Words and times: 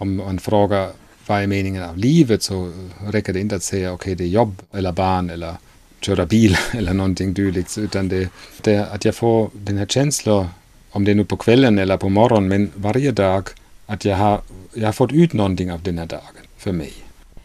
om 0.00 0.16
man 0.16 0.38
frågar 0.38 0.90
vad 1.26 1.42
är 1.42 1.46
meningen 1.46 1.82
av 1.82 1.98
livet 1.98 2.42
så 2.42 2.72
räcker 3.06 3.32
det 3.32 3.40
inte 3.40 3.56
att 3.56 3.62
säga 3.62 3.92
okej 3.92 3.94
okay, 3.94 4.14
det 4.14 4.24
är 4.24 4.28
jobb 4.28 4.62
eller 4.72 4.92
barn 4.92 5.30
eller 5.30 5.54
köra 6.00 6.26
bil 6.26 6.56
eller 6.72 6.94
någonting 6.94 7.34
dylikt 7.34 7.78
utan 7.78 8.08
det, 8.08 8.28
det 8.60 8.92
att 8.92 9.04
jag 9.04 9.14
får 9.14 9.50
den 9.52 9.78
här 9.78 9.86
känslan 9.86 10.46
om 10.90 11.04
det 11.04 11.10
är 11.10 11.14
nu 11.14 11.24
på 11.24 11.36
kvällen 11.36 11.78
eller 11.78 11.96
på 11.96 12.08
morgonen 12.08 12.48
men 12.48 12.70
varje 12.74 13.10
dag 13.10 13.48
att 13.86 14.04
jag 14.04 14.16
har, 14.16 14.40
jag 14.74 14.86
har 14.86 14.92
fått 14.92 15.12
ut 15.12 15.32
någonting 15.32 15.72
av 15.72 15.82
den 15.82 15.98
här 15.98 16.06
dagen 16.06 16.34
för 16.56 16.72
mig. 16.72 16.92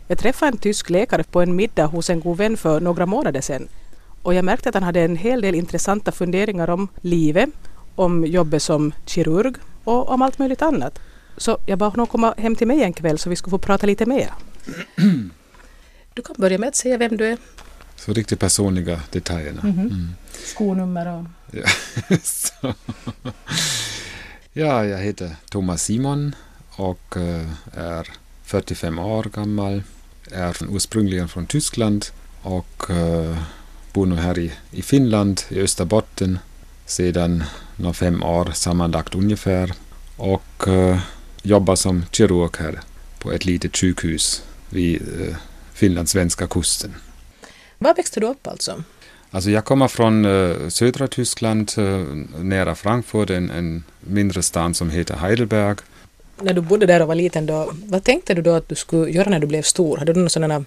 Jag 0.08 0.18
träffade 0.18 0.52
en 0.52 0.58
tysk 0.58 0.90
läkare 0.90 1.24
på 1.24 1.42
en 1.42 1.56
middag 1.56 1.86
hos 1.86 2.10
en 2.10 2.20
god 2.20 2.38
vän 2.38 2.58
för 2.58 2.80
några 2.80 3.06
månader 3.06 3.42
sedan 3.42 3.68
och 4.22 4.34
jag 4.34 4.46
märkte 4.46 4.70
att 4.70 4.76
han 4.76 4.84
hade 4.84 5.02
en 5.02 5.16
hel 5.16 5.42
del 5.42 5.56
intressanta 5.56 6.12
funderingar 6.12 6.70
om 6.70 6.88
livet, 7.02 7.50
om 7.96 8.26
jobbet 8.26 8.62
som 8.62 8.94
kirurg 9.06 9.56
och 9.84 10.10
om 10.10 10.22
allt 10.22 10.40
möjligt 10.40 10.62
annat. 10.62 11.00
Så 11.38 11.58
jag 11.66 11.80
bad 11.80 11.92
honom 11.92 12.08
komma 12.08 12.34
hem 12.38 12.56
till 12.56 12.68
mig 12.68 12.84
en 12.84 12.94
kväll 12.94 13.18
så 13.20 13.30
vi 13.30 13.36
skulle 13.36 13.52
få 13.52 13.58
prata 13.58 13.88
lite 13.88 14.06
mer. 14.06 14.34
Du 16.14 16.22
kan 16.22 16.36
börja 16.40 16.58
med 16.58 16.70
att 16.70 16.76
säga 16.76 16.98
vem 16.98 17.18
du 17.18 17.26
är. 17.26 17.38
Så 17.96 18.14
riktigt 18.14 18.40
personliga 18.40 19.02
detaljerna. 19.12 19.62
Mm 19.62 19.76
-hmm. 19.76 19.92
mm. 19.92 20.10
Skonummer 20.46 21.08
och... 21.08 21.26
Ja, 21.52 21.64
ja, 24.54 24.86
jag 24.86 24.98
heter 24.98 25.36
Thomas 25.50 25.84
Simon 25.84 26.36
och 26.70 27.18
eh, 27.18 27.50
är 27.74 28.08
45 28.44 29.00
år 29.00 29.24
gammal. 29.24 29.84
Är 30.32 30.76
ursprungligen 30.76 31.28
från 31.28 31.46
Tyskland 31.46 32.06
och 32.42 32.90
uh, 32.90 33.38
bor 33.94 34.06
nu 34.06 34.16
här 34.16 34.40
i, 34.40 34.52
i 34.72 34.82
Finland, 34.82 35.42
i 35.50 35.62
Österbotten, 35.62 36.40
sedan 36.86 37.44
några 37.76 37.94
fem 37.94 38.24
år 38.24 38.52
sammanlagt 38.54 39.16
ungefär. 39.16 39.74
Och 40.18 40.68
uh, 40.68 41.00
jobbar 41.46 41.76
som 41.76 42.06
kirurg 42.12 42.58
här 42.60 42.80
på 43.20 43.32
ett 43.32 43.46
litet 43.46 43.78
sjukhus 43.78 44.44
vid 44.70 45.02
uh, 45.02 45.36
Finlands 45.74 46.12
svenska 46.12 46.48
kusten. 46.48 46.96
Var 47.78 47.96
växte 47.96 48.20
du 48.20 48.28
upp 48.28 48.48
alltså? 48.48 48.84
Alltså 49.32 49.50
jag 49.50 49.66
kommer 49.66 49.88
från 49.88 50.26
uh, 50.26 50.70
södra 50.70 51.08
Tyskland, 51.08 51.72
uh, 51.78 52.16
nära 52.40 52.76
Frankfurt, 52.76 53.30
en, 53.30 53.50
en 53.50 53.84
mindre 54.00 54.44
stad 54.44 54.76
som 54.76 54.90
heter 54.90 55.16
Heidelberg. 55.16 55.76
När 56.42 56.54
du 56.54 56.62
bodde 56.62 56.86
där 56.86 57.02
och 57.02 57.08
var 57.08 57.16
liten, 57.16 57.46
då, 57.46 57.72
vad 57.86 58.04
tänkte 58.04 58.34
du 58.34 58.42
då 58.42 58.54
att 58.54 58.70
du 58.70 58.76
skulle 58.76 59.12
göra 59.12 59.30
när 59.30 59.40
du 59.40 59.48
blev 59.48 59.62
stor? 59.62 59.98
Hade 59.98 60.14
du 60.14 60.20
några 60.20 60.30
sådana 60.30 60.66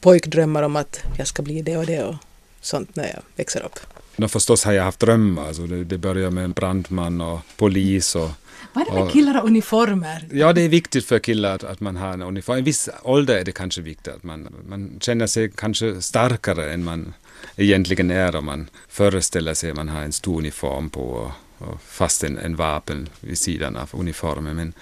pojkdrömmar 0.00 0.62
om 0.62 0.76
att 0.76 1.00
jag 1.18 1.26
ska 1.26 1.42
bli 1.42 1.62
det 1.62 1.76
och 1.76 1.86
det 1.86 2.02
och 2.02 2.14
sånt 2.60 2.96
när 2.96 3.04
jag 3.04 3.22
växer 3.36 3.62
upp? 3.62 3.78
No, 4.16 4.28
förstås 4.28 4.64
har 4.64 4.72
jag 4.72 4.84
haft 4.84 5.00
drömmar. 5.00 5.46
Alltså 5.46 5.66
det, 5.66 5.84
det 5.84 5.98
börjar 5.98 6.30
med 6.30 6.44
en 6.44 6.52
brandman 6.52 7.20
och 7.20 7.40
polis 7.56 8.16
och 8.16 8.30
vad 8.72 8.88
är 8.88 8.92
det 8.92 9.04
med 9.04 9.12
killar 9.12 9.40
och 9.40 9.46
uniformer? 9.46 10.28
Ja, 10.32 10.52
det 10.52 10.62
är 10.62 10.68
viktigt 10.68 11.04
för 11.04 11.18
killar 11.18 11.54
att, 11.54 11.64
att 11.64 11.80
man 11.80 11.96
har 11.96 12.12
en 12.12 12.22
uniform. 12.22 12.56
I 12.56 12.58
en 12.58 12.64
viss 12.64 12.88
ålder 13.02 13.36
är 13.38 13.44
det 13.44 13.52
kanske 13.52 13.80
viktigt 13.82 14.14
att 14.14 14.22
man, 14.22 14.48
man 14.68 14.98
känner 15.00 15.26
sig 15.26 15.50
kanske 15.54 16.02
starkare 16.02 16.72
än 16.72 16.84
man 16.84 17.14
egentligen 17.56 18.10
är 18.10 18.36
om 18.36 18.44
man 18.44 18.70
föreställer 18.88 19.54
sig 19.54 19.70
att 19.70 19.76
man 19.76 19.88
har 19.88 20.02
en 20.02 20.12
stor 20.12 20.38
uniform 20.38 20.90
på 20.90 21.00
och, 21.00 21.32
och 21.58 21.82
fast 21.82 22.24
en, 22.24 22.38
en 22.38 22.56
vapen 22.56 23.08
vid 23.20 23.38
sidan 23.38 23.76
av 23.76 23.90
uniformen. 23.92 24.56
Men, 24.56 24.72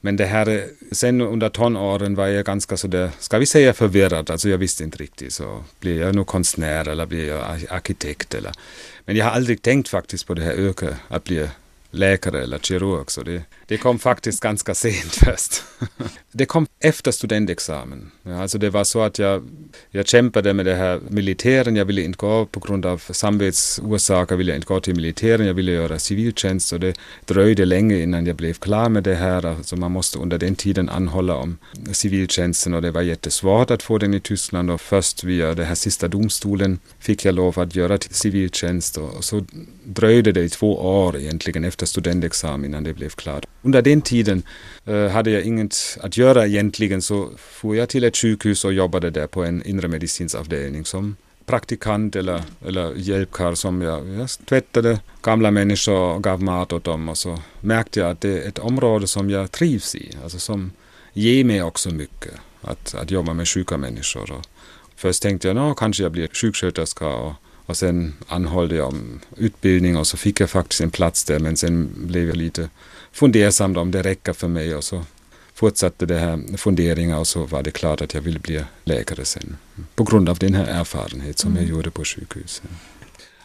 men 0.00 0.16
det 0.16 0.26
här, 0.26 0.66
sen 0.92 1.20
under 1.20 1.48
tonåren 1.48 2.14
var 2.14 2.26
jag 2.26 2.44
ganska 2.44 2.76
sådär, 2.76 3.10
ska 3.18 3.38
vi 3.38 3.46
säga 3.46 3.72
förvirrad, 3.72 4.30
alltså 4.30 4.48
jag 4.48 4.58
visste 4.58 4.84
inte 4.84 4.98
riktigt. 4.98 5.32
Så 5.32 5.64
blir 5.80 6.00
jag 6.00 6.14
nu 6.14 6.24
konstnär 6.24 6.88
eller 6.88 7.06
blir 7.06 7.28
jag 7.28 7.40
arkitekt 7.70 8.34
eller... 8.34 8.52
Men 9.04 9.16
jag 9.16 9.24
har 9.24 9.32
aldrig 9.32 9.62
tänkt 9.62 9.88
faktiskt 9.88 10.26
på 10.26 10.34
det 10.34 10.42
här 10.42 10.54
yrket, 10.60 10.94
att 11.08 11.24
bli 11.24 11.48
läkare 11.92 12.42
eller 12.42 12.58
kirurg. 12.58 13.10
Så 13.10 13.22
det, 13.22 13.42
det 13.66 13.76
kom 13.76 13.98
faktiskt 13.98 14.40
ganska 14.40 14.74
sent 14.74 15.14
först. 15.14 15.62
det 16.32 16.46
kom 16.46 16.66
efter 16.80 17.10
studentexamen. 17.10 18.10
Ja, 18.22 18.42
alltså 18.42 18.58
det 18.58 18.70
var 18.70 18.84
så 18.84 19.00
att 19.00 19.18
jag, 19.18 19.48
jag 19.90 20.06
kämpade 20.06 20.54
med 20.54 20.66
det 20.66 20.74
här 20.74 21.00
militären. 21.08 21.76
Jag 21.76 21.84
ville 21.84 22.02
inte 22.02 22.16
gå 22.16 22.46
på 22.46 22.60
grund 22.60 22.86
av 22.86 23.02
samvetsorsaker, 23.10 24.36
ville 24.36 24.50
jag 24.52 24.58
inte 24.58 24.68
gå 24.68 24.80
till 24.80 24.94
militären. 24.94 25.46
Jag 25.46 25.54
ville 25.54 25.72
göra 25.72 25.98
civiltjänst 25.98 26.72
och 26.72 26.80
det 26.80 26.96
dröjde 27.24 27.64
länge 27.64 27.98
innan 27.98 28.26
jag 28.26 28.36
blev 28.36 28.54
klar 28.54 28.88
med 28.88 29.02
det 29.02 29.14
här. 29.14 29.46
Alltså 29.46 29.76
man 29.76 29.92
måste 29.92 30.18
under 30.18 30.38
den 30.38 30.54
tiden 30.54 30.88
anhålla 30.88 31.34
om 31.34 31.58
civiltjänsten 31.92 32.74
och 32.74 32.82
det 32.82 32.90
var 32.90 33.02
jättesvårt 33.02 33.70
att 33.70 33.82
få 33.82 33.98
den 33.98 34.14
i 34.14 34.20
Tyskland 34.20 34.70
och 34.70 34.80
först 34.80 35.24
via 35.24 35.54
den 35.54 35.66
här 35.66 35.74
sista 35.74 36.08
domstolen 36.08 36.78
fick 36.98 37.24
jag 37.24 37.34
lov 37.34 37.58
att 37.58 37.74
göra 37.74 37.98
civiltjänst 37.98 38.96
och 38.96 39.24
så 39.24 39.44
dröjde 39.84 40.32
det 40.32 40.42
i 40.42 40.48
två 40.48 40.78
år 40.80 41.16
egentligen 41.16 41.64
efter 41.64 41.86
studentexamen 41.86 42.64
innan 42.64 42.84
det 42.84 42.94
blev 42.94 43.08
klart. 43.08 43.46
Under 43.62 43.82
den 43.82 44.02
tiden 44.02 44.42
eh, 44.84 45.08
hade 45.08 45.30
jag 45.30 45.42
inget 45.42 45.98
att 46.00 46.16
göra 46.16 46.46
egentligen 46.46 47.02
så 47.02 47.30
for 47.38 47.76
jag 47.76 47.88
till 47.88 48.04
ett 48.04 48.16
sjukhus 48.16 48.64
och 48.64 48.72
jobbade 48.72 49.10
där 49.10 49.26
på 49.26 49.44
en 49.44 49.62
inre 49.66 49.88
medicinsk 49.88 50.36
avdelning 50.36 50.84
som 50.84 51.16
praktikant 51.46 52.16
eller, 52.16 52.42
eller 52.66 52.94
hjälpkarl 52.94 53.54
som 53.54 53.82
jag, 53.82 54.08
jag 54.08 54.28
tvättade 54.30 55.00
gamla 55.22 55.50
människor 55.50 56.14
och 56.14 56.22
gav 56.22 56.42
mat 56.42 56.72
åt 56.72 56.84
dem 56.84 57.08
och 57.08 57.18
så 57.18 57.38
märkte 57.60 58.00
jag 58.00 58.10
att 58.10 58.20
det 58.20 58.44
är 58.44 58.48
ett 58.48 58.58
område 58.58 59.06
som 59.06 59.30
jag 59.30 59.50
trivs 59.50 59.94
i, 59.94 60.10
alltså 60.22 60.38
som 60.38 60.70
ger 61.12 61.44
mig 61.44 61.62
också 61.62 61.90
mycket 61.90 62.34
att, 62.60 62.94
att 62.94 63.10
jobba 63.10 63.34
med 63.34 63.48
sjuka 63.48 63.76
människor. 63.76 64.32
Och 64.32 64.44
först 64.96 65.22
tänkte 65.22 65.48
jag, 65.48 65.54
nå, 65.54 65.74
kanske 65.74 66.02
jag 66.02 66.12
blir 66.12 66.28
sjuksköterska 66.32 67.06
och 67.06 67.32
och 67.72 67.76
sen 67.76 68.14
anhållde 68.26 68.74
jag 68.74 68.88
om 68.88 69.20
utbildning 69.36 69.96
och 69.96 70.06
så 70.06 70.16
fick 70.16 70.40
jag 70.40 70.50
faktiskt 70.50 70.80
en 70.80 70.90
plats 70.90 71.24
där 71.24 71.38
men 71.38 71.56
sen 71.56 71.90
blev 71.96 72.26
jag 72.26 72.36
lite 72.36 72.68
fundersam 73.12 73.76
om 73.76 73.90
det 73.90 74.02
räcker 74.02 74.32
för 74.32 74.48
mig 74.48 74.74
och 74.74 74.84
så 74.84 75.04
fortsatte 75.54 76.06
det 76.06 76.18
här 76.18 76.56
funderingar 76.56 77.18
och 77.18 77.26
så 77.26 77.44
var 77.44 77.62
det 77.62 77.70
klart 77.70 78.00
att 78.00 78.14
jag 78.14 78.20
ville 78.20 78.38
bli 78.38 78.64
läkare 78.84 79.24
sen. 79.24 79.56
På 79.94 80.04
grund 80.04 80.28
av 80.28 80.38
den 80.38 80.54
här 80.54 80.66
erfarenhet 80.66 81.38
som 81.38 81.50
mm. 81.50 81.62
jag 81.62 81.70
gjorde 81.70 81.90
på 81.90 82.04
sjukhuset. 82.04 82.64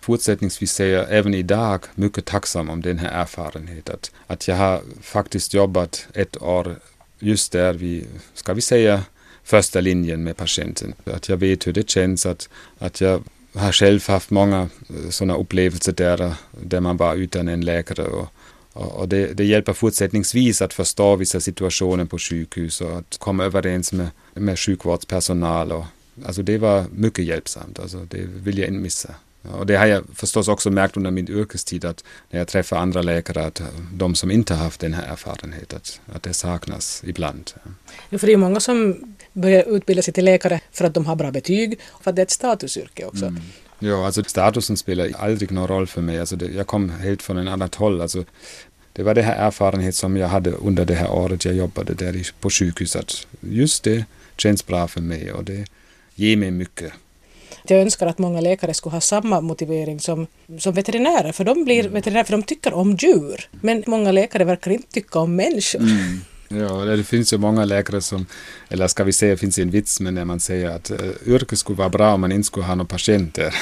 Fortsättningsvis 0.02 0.72
säger 0.72 0.98
jag 0.98 1.06
även 1.10 1.34
idag 1.34 1.86
mycket 1.96 2.26
tacksam 2.26 2.70
om 2.70 2.82
den 2.82 3.00
här 3.00 3.22
erfarenheten. 3.22 3.96
Att, 3.96 4.12
att 4.28 4.48
jag 4.48 4.56
har 4.56 4.82
faktiskt 5.02 5.54
jobbat 5.54 6.08
ett 6.14 6.42
år 6.42 6.76
just 7.20 7.52
där 7.52 7.74
vid, 7.74 8.08
ska 8.34 8.54
vi 8.54 8.62
säga, 8.62 9.04
första 9.44 9.82
linjen 9.82 10.24
med 10.24 10.38
patienten. 10.38 10.94
Att 11.06 11.30
jag 11.30 11.38
vet 11.38 11.68
hur 11.68 11.74
det 11.74 11.90
känns, 11.90 12.26
att, 12.26 12.50
att 12.80 13.02
jag 13.02 13.24
har 13.58 13.72
själv 13.72 14.08
haft 14.08 14.32
många 14.32 14.70
øh, 14.90 15.12
sådana 15.12 15.38
upplevelser 15.38 15.92
där, 15.92 16.34
där 16.70 16.80
man 16.80 16.98
var 16.98 17.16
utan 17.16 17.48
en 17.48 17.64
läkare. 17.64 18.04
Och, 18.04 18.28
och 18.74 19.10
det, 19.10 19.34
det, 19.34 19.46
hjälper 19.46 19.74
fortsättningsvis 19.74 20.62
att 20.62 20.74
förstå 20.74 21.16
vissa 21.16 21.40
situationer 21.40 22.06
på 22.06 22.18
sjukhus 22.20 22.82
och 22.82 22.98
att 22.98 23.18
komma 23.20 23.44
överens 23.44 23.94
med, 23.94 24.10
med 24.34 24.60
sjukvårdspersonal. 24.60 25.72
Och, 25.72 25.86
alltså 26.26 26.44
det 26.44 26.58
var 26.58 26.86
mycket 26.92 27.26
hjälpsamt, 27.26 27.80
alltså 27.80 27.98
det 28.10 28.22
vill 28.44 28.58
jag 28.58 28.68
inte 28.68 28.80
missa. 28.80 29.16
Och 29.52 29.66
det 29.66 29.76
har 29.76 29.86
jag 29.86 30.04
förstås 30.16 30.48
också 30.48 30.70
märkt 30.70 30.98
under 30.98 31.12
min 31.12 31.30
yrkestid 31.30 31.86
att 31.86 32.04
när 32.30 32.40
jag 32.40 32.48
träffar 32.48 32.78
andra 32.78 33.02
läkare 33.02 33.46
att 33.46 33.62
øh, 33.62 33.68
de 33.94 34.16
som 34.16 34.32
inte 34.32 34.54
har 34.54 34.64
haft 34.64 34.82
den 34.82 34.94
här 34.94 35.12
erfarenheten, 35.12 35.78
att, 35.78 36.00
att 36.16 36.24
det 36.24 36.34
saknas 36.34 37.04
ibland. 37.06 37.52
Ja, 38.10 38.18
för 38.18 38.28
det 38.28 38.34
är 38.34 38.38
många 38.38 38.60
som 38.60 38.96
börjar 39.38 39.76
utbilda 39.76 40.02
sig 40.02 40.14
till 40.14 40.26
läkare 40.26 40.60
för 40.72 40.86
att 40.86 40.94
de 40.94 41.06
har 41.06 41.16
bra 41.16 41.32
betyg 41.32 41.80
och 41.88 42.04
för 42.04 42.10
att 42.10 42.16
det 42.16 42.22
är 42.22 42.24
ett 42.24 42.32
statusyrke 42.32 43.06
också. 43.06 43.26
Mm. 43.26 43.42
Ja, 43.80 44.06
alltså 44.06 44.24
statusen 44.24 44.78
spelar 44.78 45.12
aldrig 45.18 45.52
någon 45.52 45.68
roll 45.68 45.88
för 45.88 46.02
mig. 46.02 46.20
Alltså 46.20 46.36
det, 46.36 46.46
jag 46.46 46.68
kom 46.68 46.90
helt 46.90 47.22
från 47.22 47.38
en 47.38 47.48
annat 47.48 47.76
håll. 47.76 48.02
Alltså, 48.02 48.24
det 48.94 49.04
var 49.04 49.16
det 49.16 49.22
här 49.22 49.48
erfarenhet 49.48 49.96
som 49.96 50.18
jag 50.18 50.28
hade 50.28 50.52
under 50.52 50.86
det 50.86 50.94
här 50.94 51.12
året 51.12 51.46
jag 51.46 51.56
jobbade 51.56 51.94
där 51.94 52.32
på 52.40 52.50
sjukhuset. 52.50 53.28
Just 53.40 53.84
det 53.84 54.06
känns 54.38 54.68
bra 54.68 54.88
för 54.88 55.02
mig 55.02 55.32
och 55.32 55.44
det 55.44 55.66
ger 56.16 56.38
mig 56.38 56.52
mycket. 56.52 56.94
Jag 57.70 57.82
önskar 57.82 58.08
att 58.08 58.18
många 58.18 58.42
läkare 58.42 58.74
skulle 58.74 58.94
ha 58.94 59.02
samma 59.02 59.42
motivering 59.42 60.00
som, 60.00 60.28
som 60.60 60.74
veterinärer, 60.74 61.32
för 61.32 61.44
de 61.44 61.64
blir 61.64 61.80
mm. 61.80 61.94
veterinärer 61.94 62.24
för 62.24 62.32
de 62.32 62.44
tycker 62.44 62.74
om 62.74 62.96
djur. 62.96 63.50
Men 63.52 63.84
många 63.88 64.12
läkare 64.12 64.44
verkar 64.44 64.72
inte 64.72 64.88
tycka 64.88 65.20
om 65.20 65.36
människor. 65.36 65.82
Mm. 65.82 66.22
Ja, 66.50 66.86
det 66.86 67.04
finns 67.04 67.34
ju 67.34 67.38
många 67.38 67.66
läkare 67.66 68.02
som, 68.02 68.26
eller 68.70 68.88
ska 68.88 69.04
vi 69.04 69.14
säga, 69.14 69.32
det 69.32 69.38
finns 69.38 69.60
en 69.60 69.70
vits 69.70 70.00
med 70.00 70.14
när 70.14 70.26
man 70.26 70.40
säger 70.40 70.70
att 70.70 70.92
uh, 70.92 70.98
yrket 71.26 71.60
skulle 71.60 71.78
vara 71.78 71.90
bra 71.90 72.14
om 72.14 72.22
man 72.22 72.32
inte 72.32 72.48
skulle 72.48 72.66
ha 72.66 72.76
några 72.76 72.88
patienter. 72.88 73.56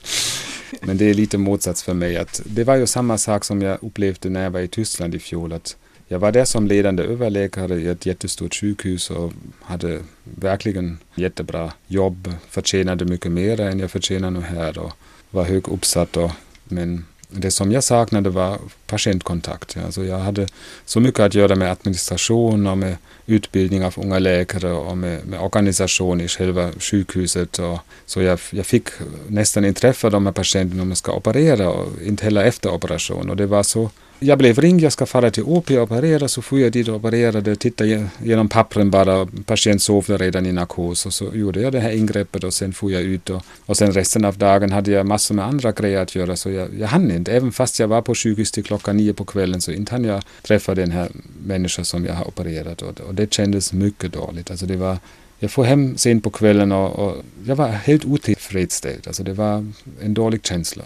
Men 0.80 0.96
det 0.96 1.10
är 1.10 1.14
lite 1.14 1.38
motsats 1.38 1.82
för 1.82 1.94
mig. 1.94 2.16
Att 2.16 2.40
det 2.44 2.64
var 2.64 2.76
ju 2.76 2.86
samma 2.86 3.18
sak 3.18 3.44
som 3.44 3.62
jag 3.62 3.78
upplevde 3.82 4.28
när 4.28 4.42
jag 4.42 4.50
var 4.50 4.60
i 4.60 4.68
Tyskland 4.68 5.14
i 5.14 5.18
fjol. 5.18 5.52
Att 5.52 5.76
jag 6.08 6.18
var 6.18 6.32
där 6.32 6.44
som 6.44 6.66
ledande 6.66 7.02
överläkare 7.02 7.74
i 7.74 7.86
ett 7.86 8.06
jättestort 8.06 8.54
sjukhus 8.54 9.10
och 9.10 9.32
hade 9.62 10.00
verkligen 10.24 10.98
jättebra 11.14 11.72
jobb. 11.86 12.32
Förtjänade 12.50 13.04
mycket 13.04 13.32
mer 13.32 13.60
än 13.60 13.78
jag 13.78 13.90
förtjänar 13.90 14.30
nu 14.30 14.40
här 14.40 14.78
och 14.78 14.92
var 15.30 15.44
hög 15.44 15.68
uppsatt. 15.68 16.16
Och, 16.16 16.30
men 16.64 17.04
det 17.28 17.50
som 17.50 17.72
jag 17.72 17.84
saknade 17.84 18.30
var 18.30 18.58
patientkontakt. 18.86 19.76
Alltså 19.84 20.04
jag 20.04 20.18
hade 20.18 20.46
så 20.84 21.00
mycket 21.00 21.20
att 21.20 21.34
göra 21.34 21.54
med 21.54 21.70
administration 21.72 22.66
och 22.66 22.78
med 22.78 22.96
utbildning 23.26 23.84
av 23.84 23.94
unga 23.96 24.18
läkare 24.18 24.72
och 24.72 24.98
med, 24.98 25.26
med 25.26 25.40
organisation 25.40 26.20
i 26.20 26.28
själva 26.28 26.72
sjukhuset. 26.78 27.58
Och 27.58 27.78
så 28.06 28.22
jag, 28.22 28.38
jag 28.50 28.66
fick 28.66 28.88
nästan 29.26 29.64
inte 29.64 29.80
träffa 29.80 30.10
de 30.10 30.26
här 30.26 30.32
patienterna 30.32 30.82
om 30.82 30.88
jag 30.88 30.98
ska 30.98 31.12
operera 31.12 31.70
och 31.70 32.02
inte 32.02 32.24
heller 32.24 32.44
efter 32.44 32.70
operation. 32.70 33.30
Och 33.30 33.36
det 33.36 33.46
var 33.46 33.62
så 33.62 33.90
jag 34.20 34.38
blev 34.38 34.58
ringd, 34.58 34.80
jag 34.80 34.92
ska 34.92 35.06
fara 35.06 35.30
till 35.30 35.42
OP 35.42 35.70
och 35.70 35.82
operera, 35.82 36.28
så 36.28 36.42
får 36.42 36.60
jag 36.60 36.72
dit 36.72 36.88
och 36.88 36.94
opererade, 36.94 37.52
och 37.52 37.58
tittade 37.58 38.06
genom 38.22 38.48
pappren 38.48 38.90
bara, 38.90 39.28
patient 39.46 39.82
sov 39.82 40.04
redan 40.08 40.46
i 40.46 40.52
narkos. 40.52 41.06
Och 41.06 41.14
så 41.14 41.30
gjorde 41.34 41.60
jag 41.60 41.72
det 41.72 41.80
här 41.80 41.90
ingreppet 41.90 42.44
och 42.44 42.54
sen 42.54 42.72
får 42.72 42.92
jag 42.92 43.02
ut 43.02 43.30
och, 43.30 43.42
och 43.66 43.76
sen 43.76 43.92
resten 43.92 44.24
av 44.24 44.38
dagen 44.38 44.72
hade 44.72 44.90
jag 44.90 45.06
massor 45.06 45.34
med 45.34 45.44
andra 45.44 45.72
grejer 45.72 46.02
att 46.02 46.14
göra. 46.14 46.36
Så 46.36 46.50
jag, 46.50 46.68
jag 46.78 46.88
hann 46.88 47.10
inte, 47.10 47.32
även 47.32 47.52
fast 47.52 47.80
jag 47.80 47.88
var 47.88 48.02
på 48.02 48.14
sjukhus 48.14 48.52
till 48.52 48.64
klockan 48.64 48.96
nio 48.96 49.12
på 49.12 49.24
kvällen 49.24 49.60
så 49.60 49.72
inte 49.72 49.92
hann 49.92 50.04
jag 50.04 50.22
träffa 50.42 50.74
den 50.74 50.90
här 50.90 51.08
människan 51.46 51.84
som 51.84 52.04
jag 52.04 52.14
har 52.14 52.28
opererat. 52.28 52.82
Och, 52.82 53.00
och 53.00 53.14
det 53.14 53.32
kändes 53.32 53.72
mycket 53.72 54.12
dåligt. 54.12 54.50
Alltså 54.50 54.66
det 54.66 54.76
var, 54.76 54.98
jag 55.38 55.50
får 55.50 55.64
hem 55.64 55.96
sent 55.96 56.24
på 56.24 56.30
kvällen 56.30 56.72
och, 56.72 56.98
och 56.98 57.16
jag 57.46 57.56
var 57.56 57.68
helt 57.68 58.04
otillfredsställd. 58.04 59.06
Alltså 59.06 59.22
det 59.22 59.32
var 59.32 59.72
en 60.00 60.14
dålig 60.14 60.46
känsla. 60.46 60.84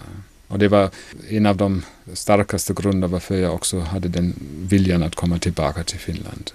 Och 0.50 0.58
det 0.58 0.68
var 0.68 0.90
en 1.28 1.46
av 1.46 1.56
de 1.56 1.82
starkaste 2.12 2.74
grunderna 2.74 3.06
varför 3.06 3.36
jag 3.36 3.54
också 3.54 3.80
hade 3.80 4.08
den 4.08 4.34
viljan 4.70 5.02
att 5.02 5.14
komma 5.14 5.38
tillbaka 5.38 5.84
till 5.84 5.98
Finland. 5.98 6.50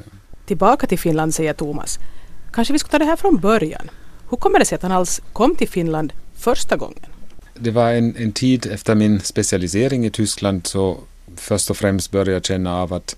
Tillbaka 0.45 0.87
till 0.87 0.99
Finland 0.99 1.33
säger 1.35 1.53
Thomas. 1.53 1.99
Kanske 2.53 2.73
vi 2.73 2.79
ska 2.79 2.89
ta 2.89 2.99
det 2.99 3.05
här 3.05 3.15
från 3.15 3.37
början. 3.37 3.89
Hur 4.29 4.37
kommer 4.37 4.59
det 4.59 4.65
sig 4.65 4.75
att 4.75 4.81
han 4.81 4.91
alls 4.91 5.21
kom 5.33 5.55
till 5.55 5.69
Finland 5.69 6.13
första 6.35 6.77
gången? 6.77 7.05
Det 7.53 7.71
var 7.71 7.91
en, 7.91 8.15
en 8.17 8.31
tid 8.31 8.65
efter 8.65 8.95
min 8.95 9.19
specialisering 9.19 10.05
i 10.05 10.09
Tyskland 10.09 10.67
så 10.67 10.97
först 11.35 11.69
och 11.69 11.77
främst 11.77 12.11
började 12.11 12.31
jag 12.31 12.45
känna 12.45 12.81
av 12.81 12.93
att 12.93 13.15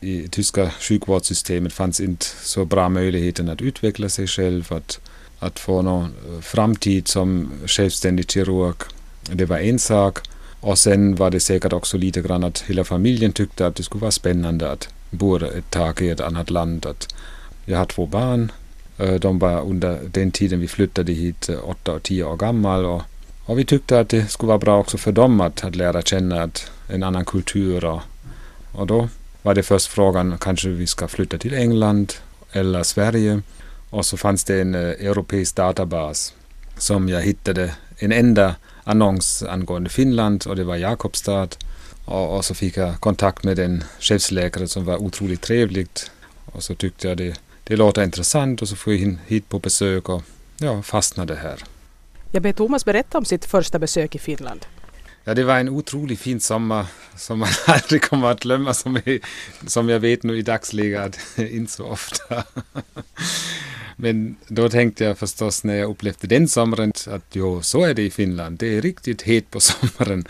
i 0.00 0.28
tyska 0.28 0.70
sjukvårdssystemet 0.70 1.72
fanns 1.72 2.00
inte 2.00 2.26
så 2.42 2.64
bra 2.64 2.88
möjligheten 2.88 3.48
att 3.48 3.62
utveckla 3.62 4.08
sig 4.08 4.26
själv, 4.26 4.72
att, 4.72 5.00
att 5.38 5.58
få 5.58 5.82
någon 5.82 6.12
framtid 6.42 7.08
som 7.08 7.50
självständig 7.66 8.30
kirurg 8.30 8.76
det 9.30 9.44
var 9.44 9.58
en 9.58 9.78
sak. 9.78 10.18
Och 10.60 10.78
sen 10.78 11.14
var 11.14 11.30
det 11.30 11.40
säkert 11.40 11.72
också 11.72 11.98
lite 11.98 12.22
grann 12.22 12.44
att 12.44 12.60
hela 12.60 12.84
familjen 12.84 13.32
tyckte 13.32 13.66
att 13.66 13.76
det 13.76 13.82
skulle 13.82 14.00
vara 14.00 14.10
spännande 14.10 14.70
att 14.70 14.88
bo 15.10 15.36
ett 15.36 15.70
tag 15.70 16.00
i 16.00 16.10
ett 16.10 16.20
annat 16.20 16.50
land. 16.50 16.86
Att 16.86 17.14
jag 17.64 17.78
har 17.78 17.86
två 17.86 18.06
barn. 18.06 18.52
Eh, 18.98 19.14
de 19.14 19.38
var 19.38 19.62
under 19.62 19.98
den 20.10 20.30
tiden 20.30 20.60
vi 20.60 20.68
flyttade 20.68 21.12
hit 21.12 21.48
eh, 21.48 21.68
åtta 21.68 21.92
och 21.92 22.02
tio 22.02 22.24
år 22.24 22.36
gammal. 22.36 22.84
Och, 22.84 23.02
och 23.44 23.58
vi 23.58 23.64
tyckte 23.64 24.00
att 24.00 24.08
det 24.08 24.30
skulle 24.30 24.48
vara 24.48 24.58
bra 24.58 24.78
också 24.78 24.98
för 24.98 25.12
dem 25.12 25.40
att, 25.40 25.64
att 25.64 25.76
lära 25.76 26.02
känna 26.02 26.42
att 26.42 26.70
en 26.88 27.02
annan 27.02 27.24
kultur. 27.24 27.84
Och, 27.84 28.00
och 28.72 28.86
då 28.86 29.08
var 29.42 29.54
det 29.54 29.62
först 29.62 29.86
frågan, 29.86 30.38
kanske 30.40 30.68
vi 30.68 30.86
ska 30.86 31.08
flytta 31.08 31.38
till 31.38 31.54
England 31.54 32.12
eller 32.52 32.82
Sverige. 32.82 33.42
Och 33.90 34.06
så 34.06 34.16
fanns 34.16 34.44
det 34.44 34.60
en 34.60 34.74
eh, 34.74 34.80
europeisk 34.80 35.56
databas 35.56 36.34
som 36.78 37.08
jag 37.08 37.22
hittade 37.22 37.74
en 37.98 38.12
enda 38.12 38.54
annons 38.84 39.42
angående 39.42 39.90
Finland 39.90 40.44
och 40.46 40.56
det 40.56 40.64
var 40.64 40.76
Jakobstad. 40.76 41.48
Och, 42.04 42.36
och, 42.36 42.44
så 42.44 42.54
fick 42.54 42.76
jag 42.76 43.00
kontakt 43.00 43.44
med 43.44 43.58
en 43.58 43.84
chefsläkare 44.00 44.68
som 44.68 44.84
var 44.84 44.96
otroligt 44.96 45.40
trevligt. 45.40 46.10
Och 46.46 46.62
så 46.62 46.74
tyckte 46.74 47.08
jag 47.08 47.16
det, 47.16 47.40
det 47.64 47.76
låter 47.76 48.02
intressant 48.02 48.62
och 48.62 48.68
så 48.68 48.76
får 48.76 48.94
jag 48.94 49.16
hit 49.26 49.48
på 49.48 49.58
besök 49.58 50.08
och 50.08 50.22
ja, 50.58 50.82
fastnade 50.82 51.34
här. 51.34 51.64
Jag 52.30 52.42
ber 52.42 52.52
Thomas 52.52 52.84
berätta 52.84 53.18
om 53.18 53.24
sitt 53.24 53.44
första 53.44 53.78
besök 53.78 54.14
i 54.14 54.18
Finland. 54.18 54.66
Ja, 55.24 55.34
det 55.34 55.44
var 55.44 55.58
en 55.58 55.68
otroligt 55.68 56.20
fin 56.20 56.40
sommar 56.40 56.86
som 57.16 57.38
man 57.38 57.48
aldrig 57.66 58.02
kommer 58.02 58.30
att 58.30 58.40
glömma 58.40 58.74
som, 58.74 59.00
jag, 59.04 59.20
som 59.66 59.88
jag 59.88 60.00
vet 60.00 60.22
nu 60.22 60.38
i 60.38 60.42
dagsläget 60.42 61.18
inte 61.38 61.72
så 61.72 61.84
ofta. 61.84 62.44
Men 63.96 64.36
då 64.48 64.68
tänkte 64.68 65.04
jag 65.04 65.18
förstås 65.18 65.64
när 65.64 65.74
jag 65.74 65.90
upplevde 65.90 66.26
den 66.26 66.48
sommaren 66.48 66.92
att 67.06 67.24
jo, 67.32 67.62
så 67.62 67.84
är 67.84 67.94
det 67.94 68.02
i 68.02 68.10
Finland. 68.10 68.58
Det 68.58 68.76
är 68.76 68.82
riktigt 68.82 69.22
het 69.22 69.50
på 69.50 69.60
sommaren. 69.60 70.24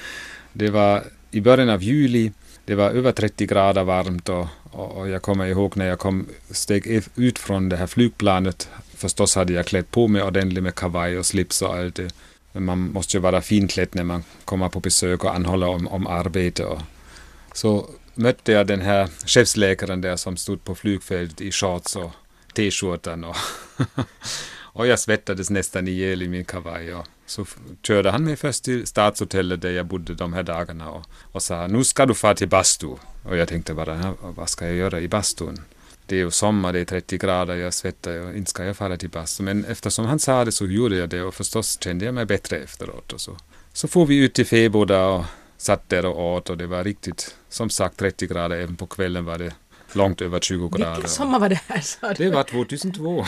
Det 0.53 0.71
var 0.71 1.05
i 1.31 1.41
början 1.41 1.71
av 1.71 1.83
juli. 1.83 2.33
Det 2.65 2.75
var 2.75 2.91
över 2.91 3.13
30 3.13 3.47
grader 3.47 3.85
varmt 3.85 4.29
och, 4.29 4.47
och, 4.71 5.09
jag 5.09 5.23
kommer 5.23 5.47
ihåg 5.47 5.77
när 5.77 5.87
jag 5.87 5.99
kom, 5.99 6.27
steg 6.51 7.03
ut 7.17 7.39
från 7.39 7.69
det 7.69 7.77
här 7.77 7.87
flygplanet. 7.87 8.69
Förstås 8.95 9.35
hade 9.35 9.53
jag 9.53 9.67
klätt 9.67 9.91
på 9.91 10.09
mig 10.09 10.23
ordentligt 10.23 10.63
med 10.63 10.75
kavaj 10.75 11.19
och 11.19 11.27
slips 11.27 11.63
och 11.63 11.75
allt 11.75 11.95
det. 11.95 12.13
Man 12.53 12.93
måste 12.93 13.17
ju 13.17 13.21
vara 13.21 13.41
finklädd 13.41 13.89
när 13.93 14.05
man 14.05 14.25
kommer 14.45 14.69
på 14.69 14.81
besök 14.81 15.25
och 15.25 15.35
anhåller 15.35 15.69
om, 15.69 15.89
om 15.89 16.07
arbete. 16.07 16.65
Och 16.65 16.81
så 17.53 17.91
mötte 18.15 18.53
jag 18.53 18.67
den 18.67 18.81
här 18.81 19.09
chefsläkaren 19.27 20.01
där 20.01 20.17
som 20.17 20.37
stod 20.37 20.65
på 20.65 20.75
flygfältet 20.75 21.41
i 21.41 21.53
shorts 21.53 21.97
och 21.97 22.11
t-skjortan 22.55 23.25
och, 23.25 23.37
och 24.53 24.87
jag 24.87 24.99
svettades 24.99 25.51
nästan 25.51 25.89
ihjäl 25.89 26.23
i 26.23 26.29
min 26.29 26.45
kavaj. 26.45 26.95
Och 26.95 27.07
så 27.27 27.47
körde 27.83 28.11
han 28.11 28.25
mig 28.25 28.37
först 28.37 28.65
till 28.65 28.87
stadshotellet 28.87 29.63
där 29.63 29.71
jag 29.71 29.87
bodde 29.87 30.15
de 30.15 30.33
här 30.33 30.43
dagarna 30.43 30.91
och, 30.91 31.05
och 31.33 31.43
sa 31.43 31.67
nu 31.67 31.85
ska 31.85 32.07
du 32.07 32.15
fara 32.15 32.35
till 32.35 32.49
bastu. 32.49 32.87
Och 33.23 33.37
jag 33.37 33.49
tänkte 33.49 33.75
bara, 33.75 34.15
vad 34.21 34.49
ska 34.49 34.67
jag 34.67 34.75
göra 34.75 35.01
i 35.01 35.09
bastun? 35.09 35.61
Det 36.13 36.17
är 36.17 36.25
ju 36.25 36.31
sommar, 36.31 36.73
det 36.73 36.81
är 36.81 36.85
30 36.85 37.19
grader, 37.19 37.57
jag 37.57 37.75
svettar 37.75 38.21
och 38.21 38.37
inte 38.37 38.51
ska 38.51 38.65
jag 38.65 38.77
fara 38.77 38.97
till 38.97 39.09
bastu. 39.09 39.43
Men 39.43 39.65
eftersom 39.65 40.05
han 40.05 40.19
sa 40.19 40.45
det 40.45 40.53
så 40.53 40.67
gjorde 40.67 40.97
jag 40.97 41.09
det 41.09 41.23
och 41.23 41.35
förstås 41.35 41.79
kände 41.81 42.05
jag 42.05 42.15
mig 42.15 42.27
bättre 42.27 42.57
efteråt. 42.57 43.13
Och 43.13 43.21
så, 43.21 43.37
så 43.73 43.89
får 43.89 44.07
vi 44.07 44.17
ut 44.17 44.35
till 44.35 44.47
Feboda 44.47 45.07
och 45.07 45.25
satt 45.57 45.89
där 45.89 46.07
och 46.07 46.35
åt 46.35 46.51
och 46.51 46.57
det 46.57 46.67
var 46.67 46.85
riktigt, 46.85 47.37
som 47.49 47.71
sagt 47.71 47.97
30 47.97 48.27
grader, 48.27 48.57
även 48.57 48.77
på 48.77 48.87
kvällen 48.87 49.25
var 49.25 49.39
det 49.39 49.53
långt 49.93 50.21
över 50.21 50.41
20 50.41 50.69
grader. 50.69 50.95
Vilken 50.95 51.11
sommar 51.11 51.39
var 51.39 51.49
det 51.49 51.61
här 51.67 51.81
sa 51.81 52.13
du? 52.13 52.25
Det 52.25 52.31
var 52.31 52.45
2002. 52.45 53.27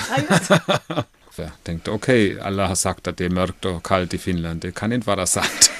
jag 1.36 1.50
tänkte 1.62 1.90
okej, 1.90 2.32
okay, 2.32 2.46
alla 2.46 2.66
har 2.66 2.74
sagt 2.74 3.08
att 3.08 3.16
det 3.16 3.24
är 3.24 3.30
mörkt 3.30 3.64
och 3.64 3.86
kallt 3.86 4.14
i 4.14 4.18
Finland, 4.18 4.60
det 4.60 4.74
kan 4.74 4.92
inte 4.92 5.06
vara 5.06 5.26
sant. 5.26 5.70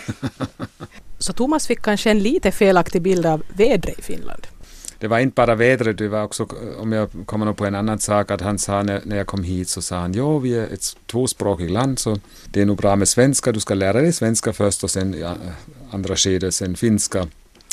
Så 1.19 1.33
Thomas 1.33 1.67
fick 1.67 1.83
kanske 1.83 2.11
en 2.11 2.19
lite 2.19 2.53
felaktig 2.53 3.03
bild 3.03 3.27
av 3.27 3.43
vädret 3.49 3.99
i 3.99 4.03
Finland? 4.03 4.47
Det 5.05 5.09
var 5.09 5.19
inte 5.19 5.35
bara 5.35 5.55
vädret, 5.55 5.99
det 5.99 6.09
var 6.09 6.23
också, 6.23 6.43
eh, 6.43 6.81
om 6.81 6.93
jag 6.93 7.09
kommer 7.27 7.53
på 7.53 7.67
en 7.67 7.75
annan 7.75 7.99
sak, 7.99 8.31
att 8.31 8.41
han 8.41 8.59
sa 8.59 8.83
när, 8.83 9.01
när 9.05 9.17
jag 9.17 9.27
kom 9.27 9.43
hit 9.43 9.69
så 9.69 9.83
sa 9.83 9.97
han, 9.97 10.13
jo 10.13 10.39
vi 10.39 10.55
är 10.55 10.73
ett 10.73 10.97
tvåspråkigt 11.07 11.71
land 11.71 11.99
så 11.99 12.21
det 12.45 12.61
är 12.61 12.67
nog 12.67 12.77
bra 12.77 12.97
med 12.97 13.09
svenska, 13.09 13.53
du 13.53 13.61
ska 13.61 13.75
lära 13.75 14.01
dig 14.01 14.13
svenska 14.13 14.53
först 14.53 14.85
och 14.85 14.91
sen 14.91 15.15
i 15.15 15.21
eh, 15.21 15.33
andra 15.91 16.17
skedet 16.17 16.55
sen 16.55 16.77
finska. 16.77 17.27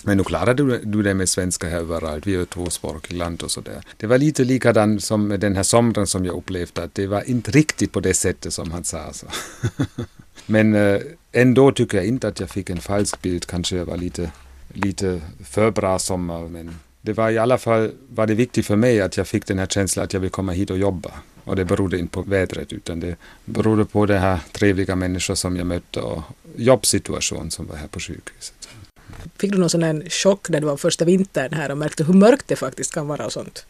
Men 0.03 0.17
nu 0.17 0.23
klarar 0.23 0.53
du, 0.53 0.77
du 0.83 1.03
det 1.03 1.13
med 1.13 1.29
svenska 1.29 1.69
här 1.69 1.77
överallt. 1.77 2.27
Vi 2.27 2.35
är 2.35 2.41
ett 2.41 2.49
tvåspråkigt 2.49 3.13
land 3.13 3.43
och 3.43 3.51
sådär. 3.51 3.81
Det 3.97 4.07
var 4.07 4.17
lite 4.17 4.43
likadant 4.43 5.03
som 5.03 5.27
med 5.27 5.39
den 5.39 5.55
här 5.55 5.63
sommaren 5.63 6.07
som 6.07 6.25
jag 6.25 6.35
upplevde. 6.35 6.83
Att 6.83 6.95
det 6.95 7.07
var 7.07 7.29
inte 7.29 7.51
riktigt 7.51 7.91
på 7.91 7.99
det 7.99 8.13
sättet 8.13 8.53
som 8.53 8.71
han 8.71 8.83
sa. 8.83 8.97
Så. 8.97 9.05
Alltså. 9.07 9.25
Men 10.45 10.75
eh, 10.75 11.01
ändå 11.31 11.71
tycker 11.71 11.97
jag 11.97 12.07
inte 12.07 12.27
att 12.27 12.39
jag 12.39 12.49
fick 12.49 12.69
en 12.69 12.81
falsk 12.81 13.21
bild. 13.21 13.45
Kanske 13.45 13.75
jag 13.75 13.85
var 13.85 13.97
lite, 13.97 14.31
lite 14.73 15.21
för 15.43 15.71
bra 15.71 15.99
sommar. 15.99 16.47
Men 16.47 16.75
det 17.01 17.13
var 17.13 17.29
i 17.29 17.37
alla 17.37 17.57
fall 17.57 17.91
var 18.09 18.27
det 18.27 18.33
viktigt 18.33 18.65
för 18.65 18.75
mig 18.75 19.01
att 19.01 19.17
jag 19.17 19.27
fick 19.27 19.45
den 19.45 19.59
här 19.59 19.65
känslan 19.65 20.05
att 20.05 20.13
jag 20.13 20.19
vill 20.19 20.29
komma 20.29 20.51
hit 20.51 20.69
och 20.69 20.77
jobba. 20.77 21.11
Och 21.43 21.55
det 21.55 21.65
berodde 21.65 21.99
inte 21.99 22.13
på 22.13 22.21
vädret 22.21 22.73
utan 22.73 22.99
det 22.99 23.15
berodde 23.45 23.85
på 23.85 24.05
de 24.05 24.17
här 24.17 24.39
trevliga 24.51 24.95
människor 24.95 25.35
som 25.35 25.57
jag 25.57 25.67
mötte 25.67 25.99
och 25.99 26.23
jobbsituation 26.55 27.51
som 27.51 27.67
var 27.67 27.75
här 27.75 27.87
på 27.87 27.99
sjukhuset. 27.99 28.69
Fick 29.37 29.51
du 29.51 29.57
någon 29.57 29.69
sån 29.69 29.83
här 29.83 30.09
chock 30.09 30.49
när 30.49 30.59
det 30.59 30.65
var 30.65 30.77
första 30.77 31.05
vintern 31.05 31.53
här 31.53 31.71
och 31.71 31.77
märkte 31.77 32.03
hur 32.03 32.13
mörkt 32.13 32.47
det 32.47 32.55
faktiskt 32.55 32.93
kan 32.93 33.07
vara 33.07 33.25
och 33.25 33.33
sånt? 33.33 33.65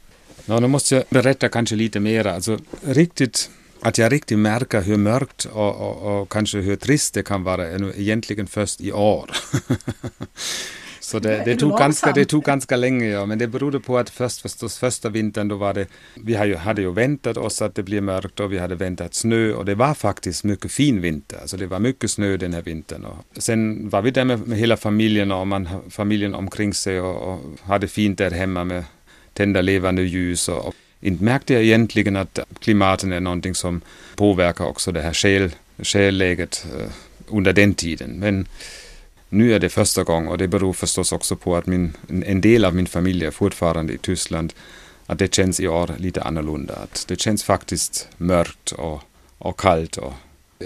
Ja, 0.46 0.60
nu 0.60 0.68
måste 0.68 0.96
jag 0.96 1.04
berätta 1.10 1.50
kanske 1.50 1.76
lite 1.76 2.00
mer. 2.00 2.28
Alltså, 2.28 2.60
riktigt, 2.82 3.50
att 3.82 3.98
jag 3.98 4.12
riktigt 4.12 4.40
märker 4.40 4.82
hur 4.82 4.98
mörkt 4.98 5.46
och, 5.46 5.76
och, 5.76 6.22
och 6.22 6.30
kanske 6.30 6.58
hur 6.58 6.76
trist 6.76 7.14
det 7.14 7.24
kan 7.24 7.44
vara 7.44 7.68
är 7.68 8.00
egentligen 8.00 8.48
först 8.48 8.82
i 8.82 8.92
år. 8.92 9.32
Så 11.12 11.20
det, 11.20 11.42
det, 11.46 11.56
tog 11.56 11.78
ganska, 11.78 12.12
det 12.12 12.26
tog 12.26 12.44
ganska 12.44 12.76
länge, 12.76 13.06
ja. 13.06 13.26
men 13.26 13.38
det 13.38 13.48
berodde 13.48 13.80
på 13.80 13.98
att 13.98 14.10
först 14.10 14.42
förstås 14.42 14.78
första 14.78 15.10
vintern 15.10 15.48
då 15.48 15.56
var 15.56 15.74
det, 15.74 15.88
vi 16.16 16.36
hade 16.36 16.50
ju, 16.50 16.56
hade 16.56 16.82
ju 16.82 16.92
väntat 16.92 17.38
oss 17.38 17.62
att 17.62 17.76
det 17.76 17.84
blir 17.84 18.02
mörkt 18.02 18.40
och 18.40 18.54
vi 18.54 18.58
hade 18.58 18.76
väntat 18.76 19.14
snö 19.14 19.54
och 19.54 19.66
det 19.66 19.76
var 19.76 19.94
faktiskt 19.94 20.44
mycket 20.44 20.72
fin 20.72 21.02
vinter, 21.02 21.38
alltså 21.42 21.58
det 21.58 21.68
var 21.68 21.80
mycket 21.80 22.12
snö 22.12 22.38
den 22.38 22.54
här 22.54 22.62
vintern. 22.62 23.06
Och 23.06 23.44
sen 23.44 23.90
var 23.90 24.02
vi 24.02 24.12
där 24.12 24.26
med, 24.26 24.48
med 24.48 24.58
hela 24.58 24.78
familjen 24.78 25.32
och 25.32 25.48
man, 25.48 25.70
familjen 25.90 26.36
omkring 26.36 26.74
sig 26.74 27.02
och, 27.02 27.34
och 27.34 27.40
hade 27.62 27.88
fint 27.88 28.18
där 28.18 28.32
hemma 28.32 28.64
med 28.64 28.84
tända 29.34 29.62
levande 29.62 30.02
ljus 30.02 30.50
och, 30.50 30.66
och 30.66 30.76
inte 31.02 31.24
märkte 31.24 31.54
jag 31.54 31.64
egentligen 31.64 32.16
att 32.16 32.40
klimatet 32.60 33.12
är 33.12 33.20
någonting 33.20 33.56
som 33.56 33.82
påverkar 34.16 34.66
också 34.66 34.92
det 34.92 35.02
här 35.02 35.14
skäl, 35.14 35.52
skälläget 35.84 36.66
uh, 36.76 36.88
under 37.28 37.54
den 37.54 37.74
tiden. 37.74 38.12
Men 38.20 38.48
nu 39.34 39.54
är 39.54 39.60
det 39.60 39.70
första 39.70 40.04
gången 40.04 40.28
och 40.28 40.38
det 40.38 40.48
beror 40.48 40.74
förstås 40.74 41.12
också 41.12 41.36
på 41.36 41.56
att 41.56 41.66
min, 41.66 41.94
en 42.26 42.42
del 42.42 42.66
av 42.66 42.76
min 42.76 42.88
familj 42.88 43.26
är 43.26 43.32
fortfarande 43.32 43.94
i 43.94 43.98
Tyskland. 43.98 44.54
Att 45.06 45.20
det 45.20 45.34
känns 45.34 45.60
i 45.60 45.68
år 45.68 45.92
lite 45.98 46.22
annorlunda. 46.22 46.76
Att 46.76 47.06
det 47.08 47.20
känns 47.20 47.44
faktiskt 47.44 48.08
mörkt 48.18 48.72
och, 48.72 49.02
och 49.38 49.60
kallt. 49.60 49.98
Och, 49.98 50.14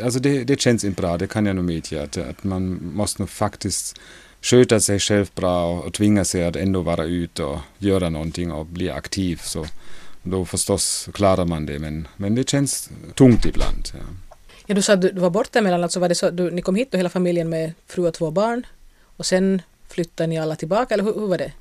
alltså 0.04 0.20
det, 0.20 0.44
det 0.44 0.62
känns 0.62 0.84
inte 0.84 1.02
bra, 1.02 1.18
det 1.18 1.28
kan 1.28 1.46
jag 1.46 1.56
nog 1.56 1.66
medge. 1.66 2.04
Att, 2.04 2.18
att 2.18 2.44
man 2.44 2.92
måste 2.94 3.22
nog 3.22 3.30
faktiskt 3.30 4.00
sköta 4.42 4.80
sig 4.80 5.00
själv 5.00 5.30
bra 5.36 5.66
och, 5.66 5.86
och 5.86 5.94
tvinga 5.94 6.26
sig 6.26 6.46
att 6.46 6.56
ändå 6.56 6.82
vara 6.82 7.04
ute 7.04 7.44
och 7.44 7.60
göra 7.78 8.10
någonting 8.10 8.52
och 8.52 8.66
bli 8.66 8.90
aktiv. 8.90 9.42
Så 9.44 9.66
då 10.24 10.46
förstås 10.46 11.10
klarar 11.14 11.46
man 11.46 11.66
det, 11.66 11.80
men, 11.80 12.08
men 12.18 12.36
det 12.36 12.50
känns 12.50 12.90
tungt 13.16 13.46
ibland. 13.46 13.90
Ja. 13.94 14.25
Ja, 14.68 14.76
du 14.76 14.82
sa 14.82 14.94
att 14.94 15.02
du, 15.02 15.12
var 15.12 15.30
borta 15.30 15.60
emellan, 15.60 15.84
alltså 15.84 16.00
var 16.00 16.10
det 16.10 16.16
så 16.16 16.30
du, 16.30 16.52
ni 16.52 16.62
kom 16.62 16.76
hit 16.76 16.94
och 16.94 17.00
hela 17.00 17.10
familjen 17.10 17.50
med 17.50 17.74
fru 17.88 18.08
och 18.08 18.14
två 18.14 18.32
barn 18.32 18.66
och 19.18 19.26
sen 19.26 19.62
flyttade 19.90 20.28
ni 20.28 20.40
alla 20.40 20.56
tillbaka 20.56 20.94
eller 20.94 21.04
hur, 21.04 21.14
hur 21.14 21.28
var 21.28 21.38
det? 21.38 21.52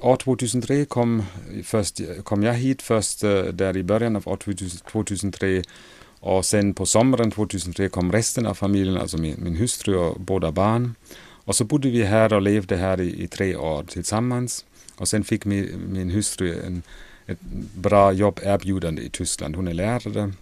År 0.00 0.16
2003 0.16 0.84
kom, 0.84 1.22
först, 1.64 2.00
kom 2.24 2.42
jag 2.42 2.54
hit 2.54 2.82
först 2.82 3.24
eh, 3.24 3.42
där 3.42 3.76
i 3.76 3.82
början 3.82 4.16
av 4.16 4.28
år 4.28 4.36
2003 4.92 5.62
och 6.20 6.44
sen 6.44 6.74
på 6.74 6.86
sommaren 6.86 7.30
2003 7.30 7.88
kom 7.88 8.12
resten 8.12 8.46
av 8.46 8.54
familjen, 8.54 8.96
alltså 8.96 9.16
min, 9.16 9.36
min 9.38 9.56
hustru 9.56 9.96
och 9.96 10.20
båda 10.20 10.52
barn. 10.52 10.94
Och 11.44 11.56
så 11.56 11.64
bodde 11.64 11.90
vi 11.90 12.02
här 12.02 12.32
och 12.32 12.42
levde 12.42 12.76
här 12.76 13.00
i, 13.00 13.22
i 13.24 13.28
tre 13.28 13.56
år 13.56 13.82
tillsammans. 13.82 14.64
Och 14.96 15.08
sen 15.08 15.24
fick 15.24 15.44
min, 15.44 15.80
min 15.88 16.10
hustru 16.10 16.60
en, 16.66 16.82
ett 17.26 17.40
bra 17.74 18.12
jobberbjudande 18.12 19.02
i 19.02 19.10
Tyskland. 19.10 19.56
Hon 19.56 19.68
är 19.68 19.74
lärare. 19.74 20.32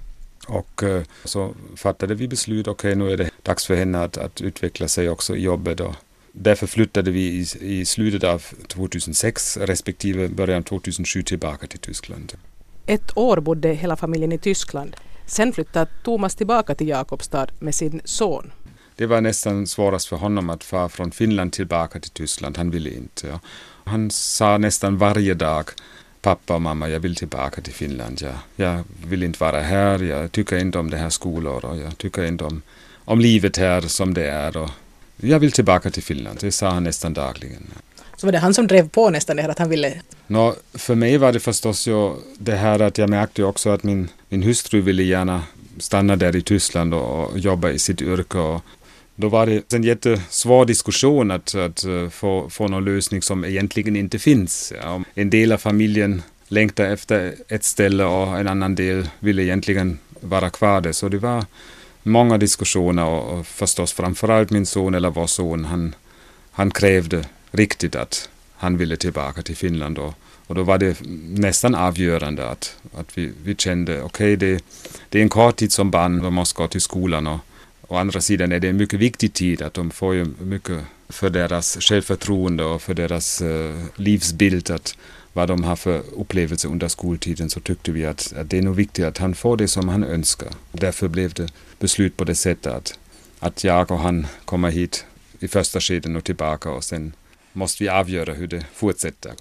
Och 0.46 0.82
uh, 0.82 1.02
så 1.25 1.54
fattade 1.76 2.14
vi 2.14 2.28
beslut, 2.28 2.68
okej 2.68 2.92
okay, 2.92 3.04
nu 3.04 3.12
är 3.12 3.16
det 3.16 3.30
dags 3.42 3.66
för 3.66 3.75
henne 3.75 4.04
att, 4.04 4.16
att 4.16 4.40
utveckla 4.40 4.88
sig 4.88 5.08
också 5.08 5.37
i 5.37 5.42
jobbet. 5.42 5.80
Och 5.80 5.94
därför 6.32 6.66
flyttade 6.66 7.11
vi 7.11 7.20
i, 7.20 7.46
i 7.61 7.84
slutet 7.84 8.25
av 8.25 8.42
2006 8.68 9.56
respektive 9.56 10.28
början 10.28 10.62
2007 10.62 11.22
tillbaka 11.22 11.66
till 11.66 11.78
Tyskland. 11.78 12.32
Ett 12.87 13.16
år 13.16 13.40
bodde 13.40 13.68
hela 13.68 13.96
familjen 13.96 14.32
i 14.32 14.38
Tyskland. 14.38 14.96
Sen 15.26 15.52
flyttade 15.52 15.90
Thomas 16.04 16.34
tillbaka 16.34 16.75
till 16.75 16.88
Jakobstad 16.88 17.46
med 17.58 17.75
sin 17.75 18.00
son. 18.04 18.52
Det 18.96 19.06
var 19.06 19.20
nästan 19.20 19.66
svårast 19.66 20.08
för 20.08 20.16
honom 20.16 20.50
att 20.50 20.64
fara 20.64 20.88
från 20.88 21.11
Finland 21.11 21.52
tillbaka 21.52 22.00
till 22.00 22.11
Tyskland. 22.11 22.56
Han 22.56 22.70
ville 22.70 22.90
inte. 22.90 23.26
Ja. 23.26 23.40
Han 23.84 24.11
sa 24.11 24.58
nästan 24.58 24.99
varje 24.99 25.34
dag 25.34 25.64
pappa 26.23 26.55
och 26.55 26.62
mamma, 26.62 26.88
jag 26.88 27.00
vill 27.00 27.17
tillbaka 27.17 27.61
till 27.61 27.73
Finland. 27.73 28.21
Jag, 28.23 28.35
jag 28.57 28.85
vill 29.07 29.23
inte 29.23 29.41
vara 29.41 29.61
här, 29.61 30.02
jag 30.02 30.33
tycker 30.33 30.57
inte 30.57 30.79
om 30.79 30.91
det 30.91 30.97
här 30.97 31.11
skolor 31.11 31.64
och 31.64 31.76
jag 31.76 31.99
tycker 31.99 32.25
inte 32.25 32.45
om, 32.45 32.62
om 33.05 33.21
livet 33.21 33.57
här 33.57 33.81
som 33.81 34.14
det 34.14 34.31
är. 34.31 34.57
Och 34.57 34.71
jag 35.17 35.38
vill 35.38 35.52
tillbaka 35.52 35.91
till 35.91 36.02
Finland, 36.02 36.38
det 36.41 36.52
sa 36.52 36.71
han 36.71 36.85
nästan 36.85 37.14
dagligen. 37.14 37.67
Så 38.17 38.26
var 38.26 38.33
det 38.33 38.38
han 38.38 38.55
som 38.55 38.67
drev 38.67 38.88
på 38.88 39.11
nästan 39.11 39.37
det 39.37 39.43
här 39.43 39.49
att 39.49 39.59
han 39.59 39.69
ville? 39.69 40.00
Nå, 40.26 40.55
för 40.75 40.95
mig 40.95 41.19
var 41.19 41.33
det 41.33 41.41
förstås 41.41 41.88
ju 41.88 42.14
det 42.38 42.55
här 42.55 42.81
att 42.81 42.99
jag 42.99 43.11
märkte 43.11 43.45
också 43.45 43.71
att 43.71 43.83
min, 43.83 44.09
min 44.29 44.43
hustru 44.43 44.81
ville 44.81 45.02
gärna 45.02 45.43
stanna 45.79 46.17
där 46.17 46.37
i 46.37 46.43
Tyskland 46.43 46.95
och, 46.95 47.31
och 47.31 47.38
jobba 47.38 47.71
i 47.71 47.79
sitt 47.79 48.02
yrke. 48.02 48.38
Och 48.38 48.62
då 49.16 49.28
var 49.28 49.47
det 49.47 49.73
en 49.73 49.83
jättesvår 49.83 50.64
diskussion 50.64 51.31
att, 51.31 51.54
att 51.54 51.85
eh, 51.85 52.09
få, 52.09 52.50
få 52.50 52.69
någon 52.69 52.85
lösning 52.85 53.23
som 53.23 53.45
egentligen 53.45 53.97
inte 53.97 54.19
finns. 54.19 54.73
Ja, 54.83 55.02
en 55.14 55.31
del 55.31 55.52
av 55.52 55.59
familjen 55.59 56.23
längtar 56.49 56.85
efter 56.85 57.35
ett 57.49 57.64
ställe 57.64 58.04
och 58.04 58.38
en 58.38 58.49
annan 58.49 58.75
del 58.75 59.09
vill 59.19 59.38
egentligen 59.38 59.99
vara 60.21 60.50
kvar 60.50 60.81
där. 60.81 60.92
Så 60.92 61.09
det 61.09 61.19
var 61.19 61.45
många 62.02 62.38
diskussioner 62.38 63.04
och, 63.04 63.38
och 63.38 63.47
förstås 63.47 63.92
framförallt 63.92 64.50
min 64.50 64.66
son 64.66 64.95
eller 64.95 65.11
vår 65.11 65.26
son, 65.26 65.64
han, 65.64 65.95
han 66.50 66.71
krävde 66.71 67.25
riktigt 67.50 67.97
att 67.97 68.28
han 68.57 68.76
ville 68.76 68.97
tillbaka 68.97 69.42
till 69.42 69.57
Finland. 69.57 69.99
Och, 69.99 70.14
och 70.47 70.54
då 70.54 70.62
var 70.62 70.78
det 70.78 71.00
nästan 71.28 71.75
avgörande 71.75 72.49
att, 72.50 72.76
att 72.95 73.19
vi, 73.19 73.33
vi 73.45 73.54
kände, 73.54 74.02
okej 74.02 74.35
okay, 74.35 74.37
det, 74.37 74.64
det 75.09 75.19
är 75.19 75.23
en 75.23 75.28
kort 75.28 75.57
tid 75.57 75.73
som 75.73 75.90
barn, 75.90 76.23
de 76.23 76.35
måste 76.35 76.62
gå 76.62 76.69
till 76.69 76.81
skolan 76.81 77.26
och 77.26 77.38
å 77.92 77.96
andra 77.96 78.20
sidan 78.20 78.52
är 78.52 78.61
det 78.61 78.68
en 78.68 78.76
mycket 78.76 79.00
viktig 79.00 79.32
tid 79.32 79.62
att 79.62 79.75
de 79.75 79.90
får 79.90 80.14
ju 80.14 80.26
mycket 80.40 80.80
för 81.08 81.30
deras 81.30 81.76
självförtroende 81.80 82.64
och 82.64 82.82
för 82.82 82.94
deras 82.94 83.42
uh, 83.42 83.84
livsbild 83.96 84.70
att 84.70 84.96
vad 85.32 85.49
de 85.49 85.64
har 85.64 85.76
för 85.76 86.02
upplevelser 86.16 86.68
under 86.68 86.88
skoltiden 86.88 87.50
så 87.50 87.61
tyckte 87.61 87.92
vi 87.92 88.06
att, 88.06 88.32
att 88.37 88.50
det 88.50 88.58
är 88.58 88.62
nog 88.62 88.75
viktigt 88.76 89.04
att 89.04 89.18
han 89.18 89.34
får 89.34 89.56
det 89.56 89.68
som 89.68 89.88
han 89.88 90.04
önskar. 90.04 90.49
Därför 90.72 91.08
blev 91.08 91.32
det 91.32 91.52
beslut 91.78 92.16
på 92.16 92.25
det 92.25 92.34
sättet 92.34 92.72
att, 92.72 92.99
att 93.38 93.64
jag 93.64 93.90
och 93.90 93.99
han 93.99 94.26
kommer 94.44 94.70
hit 94.70 95.04
i 95.40 95.49
första 95.49 95.80
skeden 95.80 96.16
och 96.16 96.25
tillbaka 96.25 96.70
och 96.70 96.84
sen 96.84 97.12
måste 97.52 97.84
vi 97.84 97.88
avgöra 97.88 98.34
hur 98.34 98.46
det 98.46 98.66
fortsätter. 98.75 99.32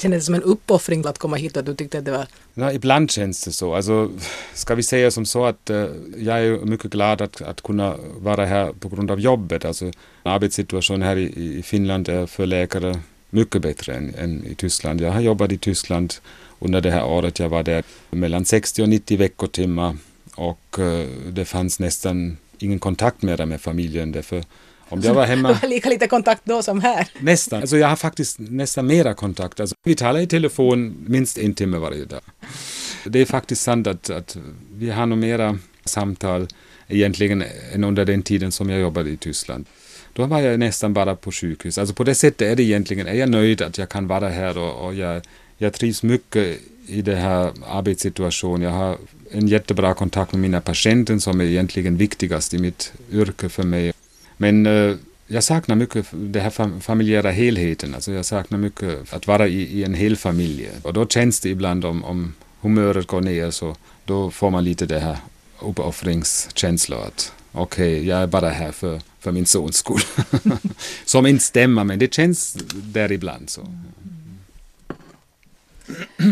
Kändes 0.00 0.22
det 0.22 0.26
som 0.26 0.34
en 0.34 0.42
uppoffring 0.42 1.06
att 1.06 1.18
komma 1.18 1.36
hit 1.36 1.56
Att 1.56 1.66
du 1.66 1.74
tyckte 1.74 1.98
att 1.98 2.04
det 2.04 2.10
var... 2.12 2.26
Ja, 2.58 2.72
ibland 2.72 3.10
känns 3.10 3.44
det 3.44 3.52
så. 3.52 3.74
Alltså, 3.74 4.10
ska 4.54 4.74
vi 4.74 4.82
säga 4.82 5.10
som 5.10 5.26
så 5.26 5.44
att 5.44 5.70
uh, 5.70 5.86
jag 6.16 6.38
är 6.40 6.58
mycket 6.58 6.90
glad 6.90 7.22
att, 7.22 7.42
att 7.42 7.62
kunna 7.62 7.96
vara 8.18 8.46
här 8.46 8.72
på 8.72 8.88
grund 8.88 9.10
av 9.10 9.20
jobbet. 9.20 9.64
Alltså, 9.64 9.90
arbetssituationen 10.22 11.02
här 11.02 11.16
i, 11.16 11.58
i 11.58 11.62
Finland 11.62 12.08
är 12.08 12.26
för 12.26 12.46
läkare 12.46 13.00
mycket 13.30 13.62
bättre 13.62 13.94
än, 13.94 14.14
än, 14.14 14.46
i 14.46 14.54
Tyskland. 14.54 15.00
Jag 15.00 15.12
har 15.12 15.20
jobbat 15.20 15.52
i 15.52 15.58
Tyskland 15.58 16.14
under 16.58 16.80
det 16.80 16.90
här 16.90 17.04
året. 17.04 17.38
Jag 17.38 17.48
var 17.48 17.62
där 17.62 17.84
mellan 18.10 18.44
60 18.44 18.82
och 18.82 18.88
90 18.88 19.18
veckotimmar 19.18 19.96
och 20.34 20.76
uh, 20.78 21.06
det 21.28 21.44
fanns 21.44 21.80
nästan 21.80 22.36
ingen 22.58 22.78
kontakt 22.78 23.22
mer 23.22 23.46
med 23.46 23.60
familjen. 23.60 24.12
Därför 24.12 24.44
om 24.88 25.00
jag 25.00 25.14
var 25.14 25.26
hemma... 25.26 25.58
Lika 25.62 25.88
lite 25.88 26.06
kontakt 26.06 26.42
då 26.44 26.62
som 26.62 26.80
här? 26.80 27.08
Nästan. 27.18 27.60
Alltså 27.60 27.76
jag 27.76 27.88
har 27.88 27.96
faktiskt 27.96 28.38
nästan 28.38 28.86
mera 28.86 29.14
kontakt. 29.14 29.60
Alltså, 29.60 29.76
vi 29.84 29.94
talar 29.94 30.20
i 30.20 30.26
telefon 30.26 31.04
minst 31.06 31.38
en 31.38 31.54
timme 31.54 31.78
varje 31.78 32.04
dag. 32.04 32.20
Det 33.04 33.18
är 33.18 33.24
faktiskt 33.24 33.62
sant 33.62 33.86
att, 33.86 34.10
att 34.10 34.36
vi 34.74 34.90
har 34.90 35.06
nog 35.06 35.18
mera 35.18 35.58
samtal 35.84 36.48
egentligen 36.88 37.44
än 37.72 37.84
under 37.84 38.04
den 38.04 38.22
tiden 38.22 38.52
som 38.52 38.70
jag 38.70 38.80
jobbade 38.80 39.10
i 39.10 39.16
Tyskland. 39.16 39.66
Då 40.12 40.26
var 40.26 40.40
jag 40.40 40.58
nästan 40.58 40.94
bara 40.94 41.16
på 41.16 41.32
sjukhus. 41.32 41.78
Alltså 41.78 41.94
på 41.94 42.04
det 42.04 42.14
sättet 42.14 42.42
är 42.42 42.56
det 42.56 42.62
egentligen, 42.62 43.06
är 43.06 43.14
jag 43.14 43.28
nöjd 43.28 43.62
att 43.62 43.78
jag 43.78 43.88
kan 43.88 44.06
vara 44.06 44.28
här 44.28 44.58
och, 44.58 44.86
och 44.86 44.94
jag, 44.94 45.22
jag 45.58 45.72
trivs 45.72 46.02
mycket 46.02 46.58
i 46.86 47.02
den 47.02 47.18
här 47.18 47.52
arbetssituationen. 47.68 48.62
Jag 48.62 48.70
har 48.70 48.96
en 49.30 49.48
jättebra 49.48 49.94
kontakt 49.94 50.32
med 50.32 50.40
mina 50.40 50.60
patienter 50.60 51.18
som 51.18 51.40
är 51.40 51.44
egentligen 51.44 51.96
viktigast 51.96 52.54
i 52.54 52.58
mitt 52.58 52.92
yrke 53.12 53.48
för 53.48 53.62
mig. 53.62 53.92
Men 54.36 54.66
eh, 54.66 54.96
jag 55.26 55.44
saknar 55.44 55.76
mycket 55.76 56.06
den 56.12 56.42
här 56.42 56.80
familjära 56.80 57.30
helheten. 57.30 57.94
Alltså 57.94 58.12
jag 58.12 58.24
saknar 58.24 58.58
mycket 58.58 59.12
att 59.12 59.26
vara 59.26 59.48
i, 59.48 59.62
i 59.62 59.84
en 59.84 59.94
hel 59.94 60.16
familj. 60.16 60.68
Och 60.82 60.92
då 60.92 61.06
känns 61.06 61.40
det 61.40 61.48
ibland 61.48 61.84
om, 61.84 62.04
om 62.04 62.34
humöret 62.60 63.06
går 63.06 63.20
ner 63.20 63.50
så 63.50 63.76
då 64.04 64.30
får 64.30 64.50
man 64.50 64.64
lite 64.64 64.86
det 64.86 64.98
här 64.98 65.16
uppoffringskänslor 65.60 67.02
att 67.02 67.32
okej, 67.52 67.94
okay, 67.94 68.08
jag 68.08 68.18
är 68.18 68.26
bara 68.26 68.50
här 68.50 68.72
för, 68.72 69.00
för 69.20 69.32
min 69.32 69.46
sons 69.46 69.76
skull. 69.76 70.00
Som 71.04 71.26
inte 71.26 71.44
stämmer, 71.44 71.84
men 71.84 71.98
det 71.98 72.14
känns 72.14 72.56
där 72.74 73.12
ibland 73.12 73.50
så. 73.50 73.68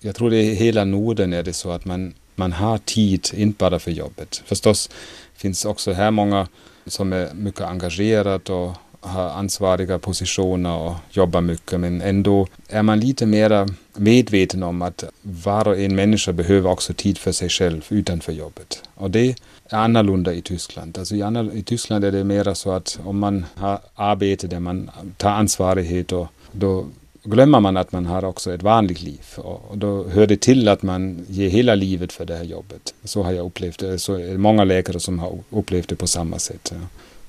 jag 0.00 0.16
tror 0.16 0.30
det 0.30 0.42
i 0.42 0.54
hela 0.54 0.84
Norden 0.84 1.32
är 1.32 1.42
det 1.42 1.52
så 1.52 1.70
att 1.70 1.84
man, 1.84 2.14
man 2.34 2.52
har 2.52 2.78
tid, 2.78 3.28
inte 3.34 3.58
bara 3.58 3.78
för 3.78 3.90
jobbet. 3.90 4.42
Förstås 4.46 4.90
finns 5.36 5.64
också 5.64 5.92
här 5.92 6.10
många 6.10 6.48
som 6.86 7.12
är 7.12 7.34
mycket 7.34 7.60
engagerad 7.60 8.50
och 8.50 8.72
har 9.00 9.30
ansvariga 9.30 9.98
positioner 9.98 10.76
och 10.76 10.94
jobbar 11.10 11.40
mycket. 11.40 11.80
Men 11.80 12.00
ändå 12.00 12.46
är 12.68 12.82
man 12.82 13.00
lite 13.00 13.26
mer 13.26 13.68
medveten 13.94 14.62
om 14.62 14.82
att 14.82 15.04
var 15.22 15.68
och 15.68 15.78
en 15.78 15.96
människa 15.96 16.32
behöver 16.32 16.70
också 16.70 16.94
tid 16.94 17.18
för 17.18 17.32
sig 17.32 17.48
själv 17.48 17.84
utanför 17.88 18.32
jobbet. 18.32 18.82
Och 18.94 19.10
det 19.10 19.36
är 19.68 19.78
annorlunda 19.78 20.32
i 20.32 20.42
Tyskland. 20.42 20.98
Alltså 20.98 21.14
i, 21.14 21.50
i 21.52 21.62
Tyskland 21.62 22.04
är 22.04 22.12
det 22.12 22.24
mer 22.24 22.54
så 22.54 22.70
att 22.70 22.98
om 23.04 23.18
man 23.18 23.44
har 23.54 23.78
arbete 23.94 24.46
där 24.46 24.60
man 24.60 24.90
tar 25.16 25.30
ansvarighet 25.30 26.12
och 26.12 26.28
då 26.52 26.86
glömmer 27.26 27.60
man 27.60 27.76
att 27.76 27.92
man 27.92 28.06
har 28.06 28.24
också 28.24 28.54
ett 28.54 28.62
vanligt 28.62 29.02
liv. 29.02 29.24
Och 29.36 29.78
då 29.78 30.08
hör 30.08 30.26
det 30.26 30.40
till 30.40 30.68
att 30.68 30.82
man 30.82 31.24
ger 31.28 31.48
hela 31.48 31.74
livet 31.74 32.12
för 32.12 32.24
det 32.24 32.36
här 32.36 32.44
jobbet. 32.44 32.94
Så 33.04 33.22
har 33.22 33.32
jag 33.32 33.46
upplevt 33.46 33.78
det. 33.78 33.98
Så 33.98 34.14
är 34.14 34.32
det 34.32 34.38
många 34.38 34.64
läkare 34.64 35.00
som 35.00 35.18
har 35.18 35.38
upplevt 35.50 35.88
det 35.88 35.96
på 35.96 36.06
samma 36.06 36.38
sätt. 36.38 36.74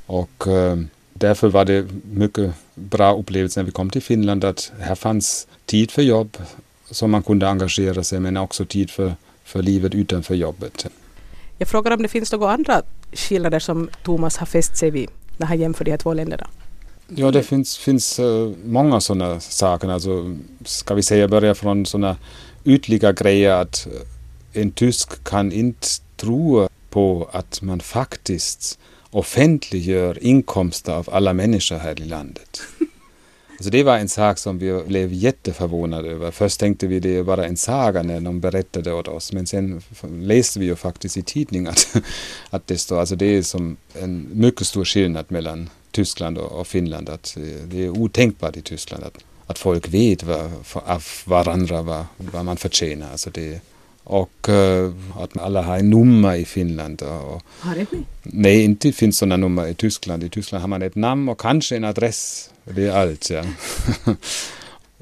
Och 0.06 0.48
eh, 0.48 0.78
därför 1.14 1.50
var 1.50 1.66
det 1.66 1.86
mycket 2.12 2.54
bra 2.76 3.18
upplevelse 3.18 3.60
när 3.60 3.66
vi 3.66 3.72
kom 3.72 3.90
till 3.90 4.02
Finland 4.02 4.44
att 4.44 4.72
här 4.80 4.96
fanns 4.96 5.48
tid 5.66 5.92
för 5.92 6.02
jobb 6.02 6.38
som 6.92 7.12
man 7.12 7.24
kunde 7.24 7.50
engagera 7.50 8.04
sig 8.04 8.20
men 8.20 8.38
också 8.38 8.66
tid 8.66 8.90
för, 8.90 9.14
för 9.44 9.62
livet 9.62 9.96
utanför 9.96 10.36
jobbet. 10.36 10.88
Jag 11.58 11.68
frågar 11.68 11.92
om 11.92 12.02
det 12.02 12.08
finns 12.08 12.32
några 12.32 12.52
andra 12.52 12.82
skillnader 13.14 13.60
som 13.60 13.90
Thomas 14.04 14.38
har 14.38 14.46
fäst 14.46 14.78
sig 14.78 14.92
vid 14.92 15.10
när 15.38 15.48
han 15.48 15.60
jämför 15.60 15.86
de 15.86 15.92
här 15.92 15.98
två 15.98 16.14
länderna? 16.14 16.48
Ja, 17.16 17.32
det 17.32 17.44
finns, 17.44 17.78
finns 17.78 18.20
uh, 18.20 18.52
många 18.66 19.02
sådana 19.02 19.40
saker. 19.40 19.88
Alltså, 19.88 20.38
ska 20.66 20.94
vi 20.94 21.04
säga 21.04 21.28
börja 21.28 21.56
från 21.56 21.86
sådana 21.86 22.18
ytliga 22.66 23.12
grejer 23.12 23.52
att 23.52 23.88
eh, 23.88 24.62
en 24.62 24.72
tysk 24.72 25.24
kan 25.24 25.52
inte 25.52 25.88
tro 26.16 26.68
på 26.90 27.30
att 27.32 27.62
man 27.62 27.80
faktiskt 27.80 28.80
offentliggör 29.12 30.24
inkomster 30.24 30.94
av 30.94 31.10
alla 31.12 31.34
människor 31.34 31.78
här 31.78 32.02
i 32.02 32.06
landet. 32.06 32.62
Alltså 33.60 33.70
det 33.70 33.84
var 33.84 33.98
en 33.98 34.10
sak 34.10 34.38
som 34.38 34.60
vi 34.60 34.84
blev 34.88 35.14
jätteförvånade 35.14 36.10
över. 36.10 36.32
Först 36.32 36.60
tänkte 36.60 36.88
vi 36.88 37.00
det 37.00 37.22
var 37.22 37.38
en 37.38 37.58
saga 37.58 38.04
när 38.04 38.20
de 38.20 38.40
berättade 38.40 38.94
åt 38.94 39.08
oss, 39.08 39.34
men 39.34 39.48
sen 39.48 39.82
läste 40.22 40.60
vi 40.60 40.66
ju 40.66 40.76
faktiskt 40.76 41.18
i 41.18 41.22
tidningen 41.22 41.68
att, 41.68 41.96
att 42.50 42.68
det 42.68 42.78
står, 42.78 43.00
alltså 43.00 43.16
det 43.16 43.26
är 43.26 43.42
som 43.42 43.78
en 43.94 44.30
mycket 44.34 44.68
stor 44.68 44.86
skillnad 44.86 45.26
mellan 45.28 45.70
Tyskland 45.98 46.38
och 46.38 46.68
Finland. 46.68 47.10
Att 47.10 47.38
det 47.66 47.86
är 47.86 47.90
otänkbart 47.90 48.58
i 48.58 48.62
Tyskland 48.62 49.04
att, 49.04 49.18
att 49.48 49.60
folk 49.60 49.88
vet 49.88 50.24
vad, 50.24 50.52
av 50.74 51.04
varandra 51.26 51.82
vad, 51.82 52.06
vad 52.18 52.46
man 52.46 52.58
förtjänar. 52.58 53.12
Alltså 53.12 53.30
det, 53.30 53.62
Och 54.04 54.50
uh, 54.50 54.94
att 55.20 55.38
alla 55.38 55.62
har 55.62 55.78
en 55.78 55.90
nummer 55.90 56.36
i 56.36 56.46
Finland. 56.46 57.02
Och, 57.02 57.42
har 57.60 57.76
det 57.76 57.92
ni? 57.92 58.04
Nej, 58.24 58.64
inte 58.64 58.92
finns 58.92 59.18
sådana 59.18 59.38
nummer 59.38 59.68
i 59.68 59.74
Tyskland. 59.74 60.24
I 60.24 60.30
Tyskland 60.30 60.62
har 60.62 60.68
man 60.68 60.82
ett 60.82 60.96
namn 60.96 61.30
och 61.30 61.40
kanske 61.40 61.76
en 61.76 61.84
adress. 61.84 62.50
Det 62.64 62.88
är 62.88 62.92
allt. 62.92 63.30
Ja. 63.30 63.44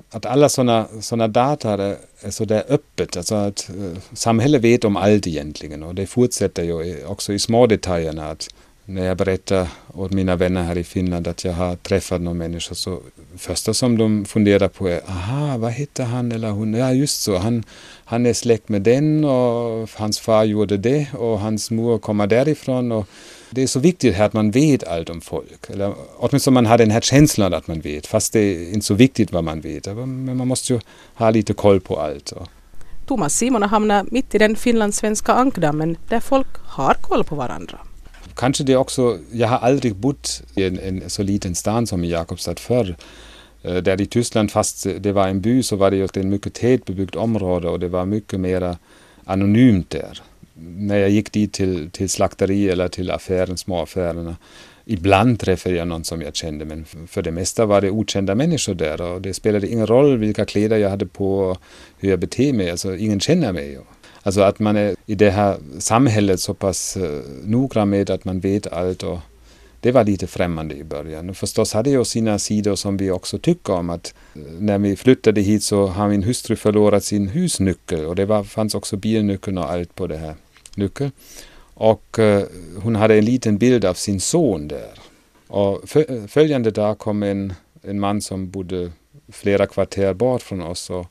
att 0.09 0.25
alla 0.25 0.49
sådana 0.49 0.87
såna 1.01 1.27
data 1.27 1.73
är, 1.73 1.97
så 2.31 2.45
där 2.45 2.63
öppet. 2.69 3.17
Alltså 3.17 3.35
att 3.35 3.69
uh, 3.77 3.97
samhället 4.13 4.61
vet 4.61 4.83
om 4.83 4.97
allt 4.97 5.27
egentligen 5.27 5.83
och 5.83 5.95
det 5.95 6.07
fortsätter 6.07 6.63
ju 6.63 7.05
också 7.05 7.33
i 7.33 7.39
små 7.39 7.67
detaljerna. 7.67 8.31
Att 8.31 8.49
när 8.85 9.05
jag 9.05 9.17
berättar 9.17 9.67
åt 9.93 10.11
mina 10.11 10.35
vänner 10.35 10.63
här 10.63 10.77
i 10.77 10.83
Finland 10.83 11.27
att 11.27 11.43
jag 11.43 11.53
har 11.53 11.75
träffat 11.75 12.21
någon 12.21 12.37
människa 12.37 12.75
så 12.75 12.99
första 13.37 13.73
som 13.73 13.97
de 13.97 14.25
funderar 14.25 14.67
på 14.67 14.87
är 14.87 15.01
aha, 15.09 15.57
vad 15.57 15.71
heter 15.71 16.03
han 16.03 16.31
eller 16.31 16.49
hon? 16.49 16.73
Ja, 16.73 16.93
just 16.93 17.21
så, 17.21 17.37
han, 17.37 17.63
han 18.05 18.25
är 18.25 18.33
släkt 18.33 18.69
med 18.69 18.81
den 18.81 19.25
och 19.25 19.89
hans 19.95 20.19
far 20.19 20.43
gjorde 20.43 20.77
det 20.77 21.07
och 21.13 21.39
hans 21.39 21.71
mor 21.71 21.97
kommer 21.97 22.27
därifrån. 22.27 22.91
Och 22.91 23.07
det 23.49 23.63
är 23.63 23.67
så 23.67 23.79
viktigt 23.79 24.19
att 24.19 24.33
man 24.33 24.51
vet 24.51 24.83
allt 24.83 25.09
om 25.09 25.21
folk. 25.21 25.69
Eller 25.69 25.93
åtminstone 26.17 26.53
man 26.53 26.65
har 26.65 26.77
den 26.77 26.91
här 26.91 27.01
känslan 27.01 27.53
att 27.53 27.67
man 27.67 27.81
vet, 27.81 28.07
fast 28.07 28.33
det 28.33 28.39
är 28.39 28.73
inte 28.73 28.85
så 28.85 28.93
viktigt 28.93 29.31
vad 29.31 29.43
man 29.43 29.61
vet. 29.61 29.85
Men 29.85 30.37
man 30.37 30.47
måste 30.47 30.73
ju 30.73 30.79
ha 31.13 31.29
lite 31.29 31.53
koll 31.53 31.79
på 31.79 31.99
allt. 31.99 32.33
Thomas 33.07 33.37
Simon 33.37 33.61
har 33.61 33.69
hamnat 33.69 34.11
mitt 34.11 34.35
i 34.35 34.37
den 34.37 34.55
finlandssvenska 34.55 35.33
ankdammen 35.33 35.97
där 36.09 36.19
folk 36.19 36.47
har 36.63 36.93
koll 36.93 37.23
på 37.23 37.35
varandra 37.35 37.79
kanske 38.35 38.63
det 38.63 38.75
också, 38.75 39.19
jag 39.31 39.47
har 39.47 39.57
aldrig 39.57 39.95
bott 39.95 40.41
i 40.55 40.63
en, 40.63 40.79
en 40.79 41.09
så 41.09 41.23
liten 41.23 41.55
stad 41.55 41.89
som 41.89 42.03
i 42.03 42.09
Jakobstad 42.09 42.55
förr. 42.55 42.95
Eh, 43.63 43.75
där 43.75 44.01
i 44.01 44.05
Tyskland, 44.05 44.51
fast 44.51 44.87
det 44.99 45.11
var 45.11 45.27
en 45.27 45.41
by, 45.41 45.63
så 45.63 45.75
var 45.75 45.91
det 45.91 45.97
ju 45.97 46.05
ett 46.05 46.15
mycket 46.15 46.53
tätbebyggt 46.53 47.15
område 47.15 47.69
och 47.69 47.79
det 47.79 47.87
var 47.87 48.05
mycket 48.05 48.39
mer 48.39 48.77
anonymt 49.25 49.89
där. 49.89 50.21
När 50.57 50.97
jag 50.97 51.09
gick 51.09 51.31
dit 51.31 51.53
till, 51.53 51.89
till 51.91 52.09
slakteri 52.09 52.69
eller 52.69 52.87
till 52.87 53.11
affären, 53.11 53.57
småaffärerna, 53.57 54.35
ibland 54.85 55.39
träffade 55.39 55.75
jag 55.75 55.87
någon 55.87 56.03
som 56.03 56.21
jag 56.21 56.35
kände, 56.35 56.65
men 56.65 56.85
för 57.07 57.21
det 57.21 57.31
mesta 57.31 57.65
var 57.65 57.81
det 57.81 57.89
okända 57.89 58.35
människor 58.35 58.73
där 58.73 59.01
och 59.01 59.21
det 59.21 59.33
spelade 59.33 59.67
ingen 59.67 59.87
roll 59.87 60.17
vilka 60.17 60.45
kläder 60.45 60.77
jag 60.77 60.89
hade 60.89 61.05
på 61.05 61.39
och 61.39 61.57
hur 61.97 62.09
jag 62.09 62.19
betedde 62.19 62.57
mig, 62.57 62.71
alltså 62.71 62.95
ingen 62.95 63.19
känner 63.19 63.53
mig. 63.53 63.79
Alltså 64.25 64.41
att 64.41 64.59
man 64.59 64.75
är 64.75 64.95
i 65.05 65.15
det 65.15 65.29
här 65.29 65.57
samhället 65.79 66.39
så 66.39 66.53
pass 66.53 66.97
eh, 66.97 67.21
noggrann 67.43 67.89
med 67.89 68.09
att 68.09 68.25
man 68.25 68.39
vet 68.39 68.73
allt 68.73 69.03
och 69.03 69.19
det 69.79 69.91
var 69.91 70.03
lite 70.03 70.27
främmande 70.27 70.75
i 70.75 70.83
början. 70.83 71.29
Och 71.29 71.37
förstås 71.37 71.73
hade 71.73 71.89
jag 71.89 72.07
sina 72.07 72.39
sidor 72.39 72.75
som 72.75 72.97
vi 72.97 73.11
också 73.11 73.37
tycker 73.37 73.73
om. 73.73 73.89
att 73.89 74.13
eh, 74.35 74.41
När 74.59 74.77
vi 74.77 74.95
flyttade 74.95 75.41
hit 75.41 75.63
så 75.63 75.87
har 75.87 76.09
min 76.09 76.23
hustru 76.23 76.55
förlorat 76.55 77.03
sin 77.03 77.27
husnyckel 77.27 78.05
och 78.05 78.15
det 78.15 78.25
var, 78.25 78.43
fanns 78.43 78.75
också 78.75 78.97
bilnyckeln 78.97 79.57
och 79.57 79.71
allt 79.71 79.95
på 79.95 80.07
det 80.07 80.17
här 80.17 80.35
nyckeln. 80.75 81.11
Och 81.73 82.19
eh, 82.19 82.43
hon 82.83 82.95
hade 82.95 83.15
en 83.15 83.25
liten 83.25 83.57
bild 83.57 83.85
av 83.85 83.93
sin 83.93 84.19
son 84.19 84.67
där. 84.67 84.91
Och 85.47 85.95
eh, 85.95 86.25
följande 86.27 86.71
dag 86.71 86.97
kom 86.97 87.23
en, 87.23 87.53
en 87.81 87.99
man 87.99 88.21
som 88.21 88.49
bodde 88.49 88.91
flera 89.31 89.65
kvarter 89.65 90.13
bort 90.13 90.41
från 90.41 90.61
oss 90.61 90.89
och 90.89 91.05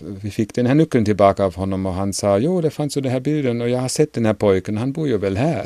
vi 0.00 0.30
fick 0.30 0.54
den 0.54 0.66
här 0.66 0.74
nyckeln 0.74 1.04
tillbaka 1.04 1.44
av 1.44 1.54
honom 1.54 1.86
och 1.86 1.94
han 1.94 2.12
sa 2.12 2.38
jo 2.38 2.60
det 2.60 2.70
fanns 2.70 2.96
ju 2.96 3.00
den 3.00 3.12
här 3.12 3.20
bilden 3.20 3.60
och 3.60 3.68
jag 3.68 3.78
har 3.78 3.88
sett 3.88 4.12
den 4.12 4.26
här 4.26 4.34
pojken, 4.34 4.76
han 4.76 4.92
bor 4.92 5.08
ju 5.08 5.18
väl 5.18 5.36
här. 5.36 5.64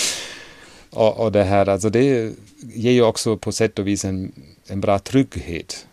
och, 0.90 1.20
och 1.20 1.32
det 1.32 1.44
här, 1.44 1.68
alltså 1.68 1.90
det 1.90 2.32
ger 2.74 2.92
ju 2.92 3.02
också 3.02 3.36
på 3.36 3.52
sätt 3.52 3.78
och 3.78 3.86
vis 3.86 4.04
en, 4.04 4.32
en 4.66 4.80
bra 4.80 4.98
trygghet. 4.98 5.86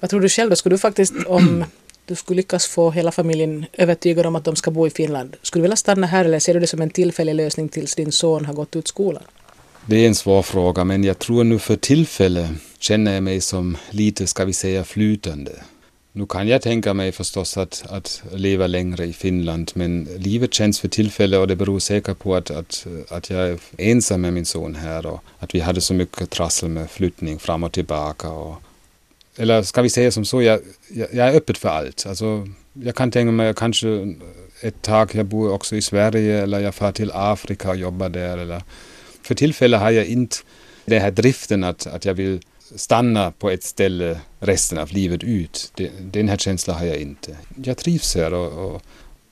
Vad 0.00 0.10
tror 0.10 0.20
du 0.20 0.28
själv 0.28 0.50
då, 0.50 0.56
skulle 0.56 0.74
du 0.74 0.78
faktiskt 0.78 1.14
om 1.26 1.64
du 2.06 2.14
skulle 2.14 2.36
lyckas 2.36 2.66
få 2.66 2.90
hela 2.90 3.12
familjen 3.12 3.66
övertygad 3.72 4.26
om 4.26 4.36
att 4.36 4.44
de 4.44 4.56
ska 4.56 4.70
bo 4.70 4.86
i 4.86 4.90
Finland, 4.90 5.36
skulle 5.42 5.60
du 5.60 5.62
vilja 5.62 5.76
stanna 5.76 6.06
här 6.06 6.24
eller 6.24 6.38
ser 6.38 6.54
du 6.54 6.60
det 6.60 6.66
som 6.66 6.80
en 6.80 6.90
tillfällig 6.90 7.34
lösning 7.34 7.68
tills 7.68 7.94
din 7.94 8.12
son 8.12 8.44
har 8.44 8.54
gått 8.54 8.76
ut 8.76 8.88
skolan? 8.88 9.22
Det 9.86 9.96
är 9.96 10.08
en 10.08 10.14
svår 10.14 10.42
fråga, 10.42 10.84
men 10.84 11.04
jag 11.04 11.18
tror 11.18 11.44
nu 11.44 11.58
för 11.58 11.76
tillfället 11.76 12.50
känner 12.78 13.14
jag 13.14 13.22
mig 13.22 13.40
som 13.40 13.76
lite, 13.90 14.26
ska 14.26 14.44
vi 14.44 14.52
säga, 14.52 14.84
flytande. 14.84 15.52
Nu 16.16 16.26
kan 16.26 16.48
jag 16.48 16.62
tänka 16.62 16.94
mig 16.94 17.12
förstås 17.12 17.56
att, 17.56 17.84
att 17.88 18.22
leva 18.32 18.66
längre 18.66 19.04
i 19.04 19.12
Finland, 19.12 19.70
men 19.74 20.04
livet 20.16 20.54
känns 20.54 20.80
för 20.80 20.88
tillfället 20.88 21.40
och 21.40 21.46
det 21.46 21.56
beror 21.56 21.78
säkert 21.78 22.18
på 22.18 22.34
att, 22.34 22.50
att, 22.50 22.86
att 23.08 23.30
jag 23.30 23.48
är 23.48 23.58
ensam 23.78 24.20
med 24.20 24.32
min 24.32 24.44
son 24.44 24.74
här 24.74 25.06
och 25.06 25.24
att 25.38 25.54
vi 25.54 25.60
hade 25.60 25.80
så 25.80 25.94
mycket 25.94 26.30
trassel 26.30 26.68
med 26.68 26.90
flyttning 26.90 27.38
fram 27.38 27.64
och 27.64 27.72
tillbaka. 27.72 28.28
Och, 28.28 28.56
eller 29.36 29.62
ska 29.62 29.82
vi 29.82 29.90
säga 29.90 30.10
som 30.10 30.24
så, 30.24 30.42
jag, 30.42 30.60
jag, 30.88 31.08
jag 31.12 31.28
är 31.28 31.36
öppet 31.36 31.58
för 31.58 31.68
allt. 31.68 32.06
Alltså, 32.06 32.48
jag 32.72 32.94
kan 32.94 33.10
tänka 33.10 33.32
mig 33.32 33.54
kanske 33.54 34.14
ett 34.60 34.82
tag, 34.82 35.14
jag 35.14 35.26
bor 35.26 35.52
också 35.52 35.76
i 35.76 35.82
Sverige 35.82 36.42
eller 36.42 36.60
jag 36.60 36.74
far 36.74 36.92
till 36.92 37.10
Afrika 37.14 37.70
och 37.70 37.76
jobbar 37.76 38.08
där. 38.08 38.38
Eller. 38.38 38.62
För 39.22 39.34
tillfället 39.34 39.80
har 39.80 39.90
jag 39.90 40.06
inte 40.06 40.36
den 40.84 41.00
här 41.00 41.10
driften 41.10 41.64
att, 41.64 41.86
att 41.86 42.04
jag 42.04 42.14
vill 42.14 42.40
stanna 42.74 43.30
på 43.30 43.50
ett 43.50 43.62
ställe 43.62 44.20
resten 44.40 44.78
av 44.78 44.92
livet 44.92 45.24
ut. 45.24 45.72
Den 46.00 46.28
här 46.28 46.36
känslan 46.36 46.76
har 46.76 46.86
jag 46.86 46.96
inte. 46.96 47.36
Jag 47.64 47.76
trivs 47.76 48.14
här 48.14 48.34
och, 48.34 48.74
och 48.74 48.82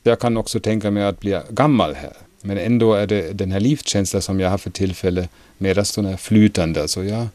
jag 0.03 0.21
kan 0.21 0.37
också 0.37 0.61
tänka 0.61 0.91
mig 0.91 1.05
att 1.05 1.21
bli 1.21 1.41
gammal 1.51 1.95
här. 1.95 2.13
Men 2.43 2.59
ändå 2.59 2.95
är 2.95 3.07
det 3.07 3.33
den 3.33 3.53
här 3.53 3.61
livskänslan 3.61 4.23
som 4.23 4.41
jag 4.41 4.51
har 4.51 4.59
för 4.59 4.71
tillfället 4.71 5.31
mer 5.59 5.83
sån 5.83 6.07
här 6.07 6.17
flytande. 6.17 6.89
Så 6.89 7.05
jag, 7.05 7.27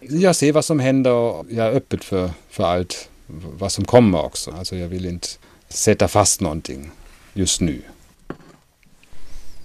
jag 0.00 0.36
ser 0.36 0.52
vad 0.52 0.64
som 0.64 0.80
händer 0.80 1.12
och 1.12 1.46
jag 1.50 1.66
är 1.66 1.72
öppen 1.72 2.00
för, 2.00 2.30
för 2.50 2.64
allt 2.64 3.08
vad 3.58 3.72
som 3.72 3.84
kommer 3.84 4.24
också. 4.24 4.50
Alltså 4.50 4.76
jag 4.76 4.88
vill 4.88 5.06
inte 5.06 5.28
sätta 5.68 6.08
fast 6.08 6.40
någonting 6.40 6.90
just 7.34 7.60
nu. 7.60 7.82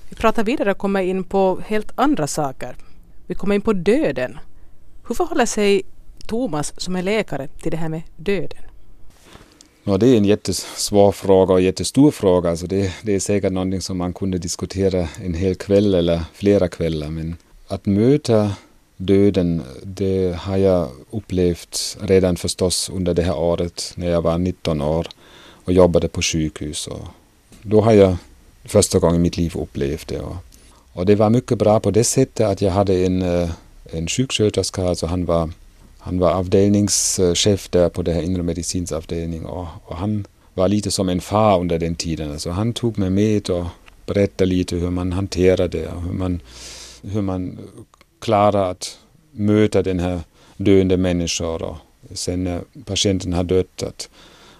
Vi 0.09 0.15
pratar 0.15 0.43
vidare 0.43 0.71
och 0.71 0.77
kommer 0.77 1.01
in 1.01 1.23
på 1.23 1.61
helt 1.65 1.91
andra 1.95 2.27
saker. 2.27 2.75
Vi 3.27 3.35
kommer 3.35 3.55
in 3.55 3.61
på 3.61 3.73
döden. 3.73 4.37
Hur 5.07 5.15
förhåller 5.15 5.45
sig 5.45 5.81
Thomas 6.27 6.73
som 6.77 6.95
är 6.95 7.01
läkare 7.01 7.47
till 7.61 7.71
det 7.71 7.77
här 7.77 7.89
med 7.89 8.01
döden? 8.15 8.63
Ja, 9.83 9.97
det 9.97 10.07
är 10.07 10.17
en 10.17 10.25
jättesvår 10.25 11.11
fråga 11.11 11.53
och 11.53 11.61
jättestor 11.61 12.11
fråga. 12.11 12.49
Alltså 12.49 12.67
det, 12.67 12.93
det 13.01 13.15
är 13.15 13.19
säkert 13.19 13.53
någonting 13.53 13.81
som 13.81 13.97
man 13.97 14.13
kunde 14.13 14.37
diskutera 14.37 15.07
en 15.23 15.33
hel 15.33 15.55
kväll 15.55 15.93
eller 15.93 16.23
flera 16.33 16.67
kvällar. 16.67 17.09
Men 17.09 17.35
att 17.67 17.85
möta 17.85 18.51
döden, 18.97 19.61
det 19.83 20.35
har 20.39 20.57
jag 20.57 20.89
upplevt 21.11 21.97
redan 22.01 22.35
förstås 22.35 22.89
under 22.93 23.13
det 23.13 23.23
här 23.23 23.37
året 23.37 23.93
när 23.95 24.09
jag 24.09 24.21
var 24.21 24.37
19 24.37 24.81
år 24.81 25.07
och 25.65 25.73
jobbade 25.73 26.07
på 26.07 26.21
sjukhus. 26.21 26.87
Och 26.87 27.07
då 27.61 27.81
har 27.81 27.93
jag 27.93 28.15
första 28.65 28.99
gången 28.99 29.15
i 29.15 29.19
mitt 29.19 29.37
liv 29.37 29.53
upplevt 29.55 30.07
det. 30.07 30.19
Och, 30.19 30.35
och 30.93 31.05
det 31.05 31.15
var 31.15 31.29
mycket 31.29 31.57
bra 31.57 31.79
på 31.79 31.91
det 31.91 32.03
sättet 32.03 32.47
att 32.47 32.61
jag 32.61 32.71
hade 32.71 33.05
en 33.05 33.21
eh, 33.21 33.49
en 33.91 34.07
sjuksköterska, 34.07 34.87
alltså 34.87 35.05
han 35.05 35.25
var, 35.25 35.49
han 35.97 36.19
var 36.19 36.31
avdelningschef 36.31 37.69
där 37.69 37.89
på 37.89 38.01
den 38.01 38.15
här 38.15 38.21
inre 38.21 38.43
medicinsavdelningen 38.43 39.45
och, 39.45 39.67
och 39.85 39.95
han 39.95 40.27
var 40.53 40.67
lite 40.67 40.91
som 40.91 41.09
en 41.09 41.21
far 41.21 41.59
under 41.59 41.79
den 41.79 41.95
tiden. 41.95 42.31
Alltså 42.31 42.49
han 42.49 42.73
tog 42.73 42.97
mig 42.97 43.09
med 43.09 43.49
och 43.49 43.65
berättade 44.05 44.49
lite 44.49 44.75
hur 44.75 44.89
man 44.89 45.11
hanterar 45.11 45.67
det 45.67 45.87
och 45.87 46.01
hur 46.01 46.13
man, 46.13 46.41
hur 47.01 47.21
man 47.21 47.59
klarar 48.19 48.71
att 48.71 48.97
möta 49.31 49.83
den 49.83 49.99
här 49.99 50.19
döende 50.57 50.97
människor 50.97 51.63
och 51.63 51.77
sen 52.13 52.43
när 52.43 52.61
patienten 52.85 53.33
har 53.33 53.43
dött 53.43 53.83
att, 53.83 54.09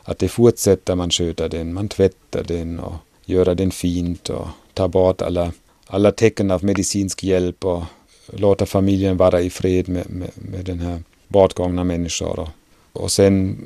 att 0.03 0.19
det 0.19 0.27
fortsätter 0.27 0.95
man 0.95 1.09
sköta 1.09 1.47
den, 1.47 1.73
man 1.73 1.89
tvättar 1.89 2.43
den 2.43 2.79
och 2.79 2.93
gör 3.25 3.55
den 3.55 3.71
fint 3.71 4.29
och 4.29 4.47
tar 4.73 4.87
bort 4.87 5.21
alla, 5.21 5.51
alla 5.87 6.11
tecken 6.11 6.51
av 6.51 6.63
medicinsk 6.63 7.23
hjälp 7.23 7.65
och 7.65 7.83
låta 8.31 8.65
familjen 8.65 9.17
vara 9.17 9.41
i 9.41 9.49
fred 9.49 9.89
med, 9.89 10.09
med, 10.09 10.31
med 10.35 10.65
den 10.65 10.79
här 10.79 11.03
bortgångna 11.27 11.83
människan. 11.83 12.39
Och, 12.39 12.49
och 12.93 13.11
sen 13.11 13.57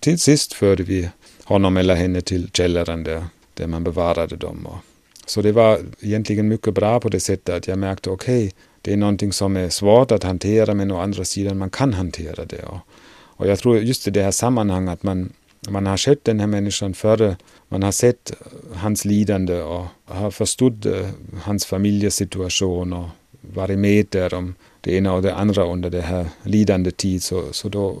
till 0.00 0.18
sist 0.18 0.52
förde 0.52 0.82
vi 0.82 1.08
honom 1.44 1.76
eller 1.76 1.94
henne 1.94 2.20
till 2.20 2.50
källaren 2.52 3.04
där, 3.04 3.24
där 3.54 3.66
man 3.66 3.84
bevarade 3.84 4.36
dem. 4.36 4.66
Och, 4.66 4.78
så 5.26 5.42
det 5.42 5.52
var 5.52 5.80
egentligen 6.00 6.48
mycket 6.48 6.74
bra 6.74 7.00
på 7.00 7.08
det 7.08 7.20
sättet 7.20 7.54
att 7.54 7.68
jag 7.68 7.78
märkte 7.78 8.10
okej, 8.10 8.46
okay, 8.46 8.50
det 8.82 8.92
är 8.92 8.96
någonting 8.96 9.32
som 9.32 9.56
är 9.56 9.68
svårt 9.68 10.12
att 10.12 10.22
hantera 10.22 10.74
men 10.74 10.90
å 10.90 11.00
andra 11.00 11.24
sidan 11.24 11.58
man 11.58 11.70
kan 11.70 11.94
hantera 11.94 12.44
det. 12.44 12.62
Och, 12.62 12.78
och 13.12 13.46
jag 13.46 13.58
tror 13.58 13.78
just 13.78 14.08
i 14.08 14.10
det 14.10 14.22
här 14.22 14.30
sammanhanget 14.30 14.92
att 14.92 15.02
man, 15.02 15.32
man 15.68 15.86
har 15.86 15.96
sett 15.96 16.24
den 16.24 16.40
här 16.40 16.46
människan 16.46 16.94
före, 16.94 17.36
man 17.68 17.82
har 17.82 17.92
sett 17.92 18.32
hans 18.74 19.04
lidande 19.04 19.62
och 19.62 19.86
har 20.04 20.30
förstått 20.30 20.86
eh, 20.86 21.08
hans 21.42 21.66
familjesituation 21.66 22.92
och 22.92 23.08
varit 23.54 23.78
med 23.78 24.32
om 24.32 24.54
det 24.80 24.92
ena 24.92 25.12
och 25.12 25.22
det 25.22 25.34
andra 25.34 25.64
under 25.64 25.90
det 25.90 26.00
här 26.00 26.26
lidande 26.42 26.90
tid 26.90 27.22
så, 27.22 27.52
så 27.52 27.68
då, 27.68 27.98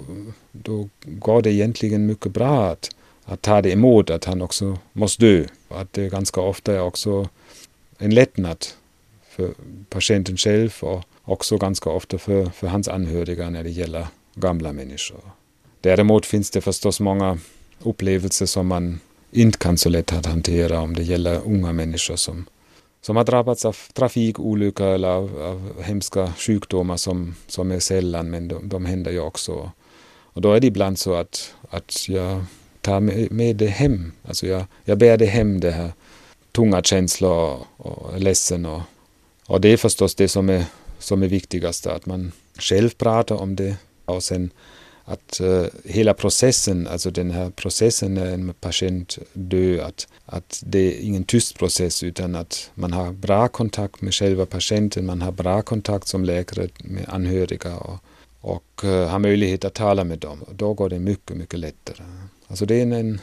då 0.52 0.88
går 1.02 1.42
det 1.42 1.52
egentligen 1.52 2.06
mycket 2.06 2.32
bra 2.32 2.66
att, 2.66 2.90
att 3.24 3.42
ta 3.42 3.62
det 3.62 3.72
emot 3.72 4.10
att 4.10 4.24
han 4.24 4.42
också 4.42 4.78
måste 4.92 5.24
dö. 5.24 5.44
Att 5.68 5.92
det 5.92 6.08
ganska 6.08 6.40
ofta 6.40 6.72
är 6.72 6.80
också 6.80 7.28
en 7.98 8.14
lättnad 8.14 8.66
för 9.30 9.50
patienten 9.88 10.36
själv 10.36 10.76
och 10.80 11.04
också 11.24 11.58
ganska 11.58 11.90
ofta 11.90 12.18
för, 12.18 12.44
för 12.44 12.66
hans 12.66 12.88
anhöriga 12.88 13.50
när 13.50 13.62
det 13.62 13.70
gäller 13.70 14.06
gamla 14.34 14.72
människor. 14.72 15.20
Däremot 15.80 16.26
finns 16.26 16.50
det 16.50 16.60
förstås 16.60 17.00
många 17.00 17.38
upplevelser 17.82 18.46
som 18.46 18.66
man 18.66 19.00
inte 19.30 19.58
kan 19.58 19.78
så 19.78 19.88
lätt 19.88 20.12
att 20.12 20.26
hantera 20.26 20.80
om 20.80 20.94
det 20.94 21.02
gäller 21.02 21.40
unga 21.44 21.72
människor 21.72 22.16
som, 22.16 22.46
som 23.00 23.16
har 23.16 23.24
drabbats 23.24 23.64
av 23.64 23.76
trafikolyckor 23.92 24.86
eller 24.86 25.08
av, 25.08 25.42
av 25.42 25.82
hemska 25.82 26.32
sjukdomar 26.32 26.96
som, 26.96 27.34
som 27.46 27.70
är 27.70 27.80
sällan, 27.80 28.30
men 28.30 28.48
de, 28.48 28.68
de 28.68 28.84
händer 28.84 29.10
ju 29.10 29.20
också. 29.20 29.70
Och 30.36 30.40
då 30.40 30.52
är 30.52 30.60
det 30.60 30.66
ibland 30.66 30.98
så 30.98 31.14
att, 31.14 31.54
att 31.70 32.08
jag 32.08 32.44
tar 32.80 33.00
med, 33.00 33.32
med 33.32 33.56
det 33.56 33.66
hem. 33.66 34.12
Alltså 34.22 34.46
jag, 34.46 34.64
jag 34.84 34.98
bär 34.98 35.16
det 35.16 35.26
hem, 35.26 35.60
det 35.60 35.70
här 35.70 35.92
tunga 36.52 36.82
känslor 36.82 37.32
och, 37.32 37.66
och 37.76 38.20
ledsen. 38.20 38.66
Och, 38.66 38.82
och 39.46 39.60
det 39.60 39.68
är 39.68 39.76
förstås 39.76 40.14
det 40.14 40.28
som 40.28 40.48
är, 40.48 40.64
som 40.98 41.22
är 41.22 41.28
viktigast, 41.28 41.86
att 41.86 42.06
man 42.06 42.32
själv 42.58 42.90
pratar 42.90 43.36
om 43.36 43.56
det 43.56 43.76
och 44.04 44.22
sen 44.22 44.50
att 45.08 45.40
uh, 45.40 45.66
hela 45.84 46.14
processen, 46.14 46.86
alltså 46.86 47.10
den 47.10 47.30
här 47.30 47.50
processen 47.50 48.14
när 48.14 48.26
en 48.26 48.54
patient 48.60 49.18
dör, 49.32 49.78
att, 49.78 50.08
att 50.26 50.62
det 50.66 50.78
är 50.78 51.00
ingen 51.00 51.24
tyst 51.24 51.58
process 51.58 52.02
utan 52.02 52.34
att 52.34 52.70
man 52.74 52.92
har 52.92 53.12
bra 53.12 53.48
kontakt 53.48 54.00
med 54.00 54.14
själva 54.14 54.46
patienten, 54.46 55.06
man 55.06 55.22
har 55.22 55.32
bra 55.32 55.62
kontakt 55.62 56.08
som 56.08 56.24
läkare 56.24 56.68
med 56.78 57.04
anhöriga 57.08 57.76
och, 57.76 57.98
och 58.40 58.84
uh, 58.84 59.06
har 59.06 59.18
möjlighet 59.18 59.64
att 59.64 59.74
tala 59.74 60.04
med 60.04 60.18
dem. 60.18 60.42
Och 60.42 60.54
då 60.54 60.74
går 60.74 60.88
det 60.88 60.98
mycket, 60.98 61.36
mycket 61.36 61.58
lättare. 61.58 62.04
Alltså 62.48 62.66
det 62.66 62.74
är 62.74 62.82
en, 62.82 63.20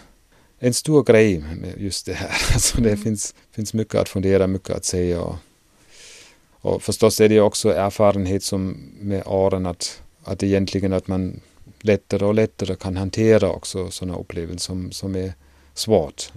en 0.60 0.74
stor 0.74 1.04
grej 1.04 1.40
med 1.40 1.74
just 1.78 2.06
det 2.06 2.14
här. 2.14 2.32
Alltså 2.54 2.82
det 2.82 2.90
mm. 2.90 3.04
finns, 3.04 3.36
finns 3.52 3.74
mycket 3.74 3.96
att 3.96 4.10
fundera, 4.10 4.48
mycket 4.48 4.70
att 4.70 4.86
säga. 4.86 5.22
Och, 5.22 5.36
och 6.62 6.84
förstås 6.84 7.22
är 7.22 7.30
det 7.30 7.42
också 7.42 7.74
erfarenhet 7.74 8.44
som 8.44 8.78
med 9.00 9.24
åren 9.26 9.66
att, 9.66 10.02
att 10.24 10.44
egentligen 10.44 10.94
att 10.94 11.08
man 11.08 11.40
lättare 11.84 12.26
och 12.26 12.34
lättare 12.34 12.76
kan 12.76 12.98
hantera 12.98 13.50
också 13.50 13.92
sådana 13.92 14.18
upplevelser 14.18 14.66
som, 14.66 14.92
som 14.92 15.16
är 15.16 15.34
svårt. 15.74 16.32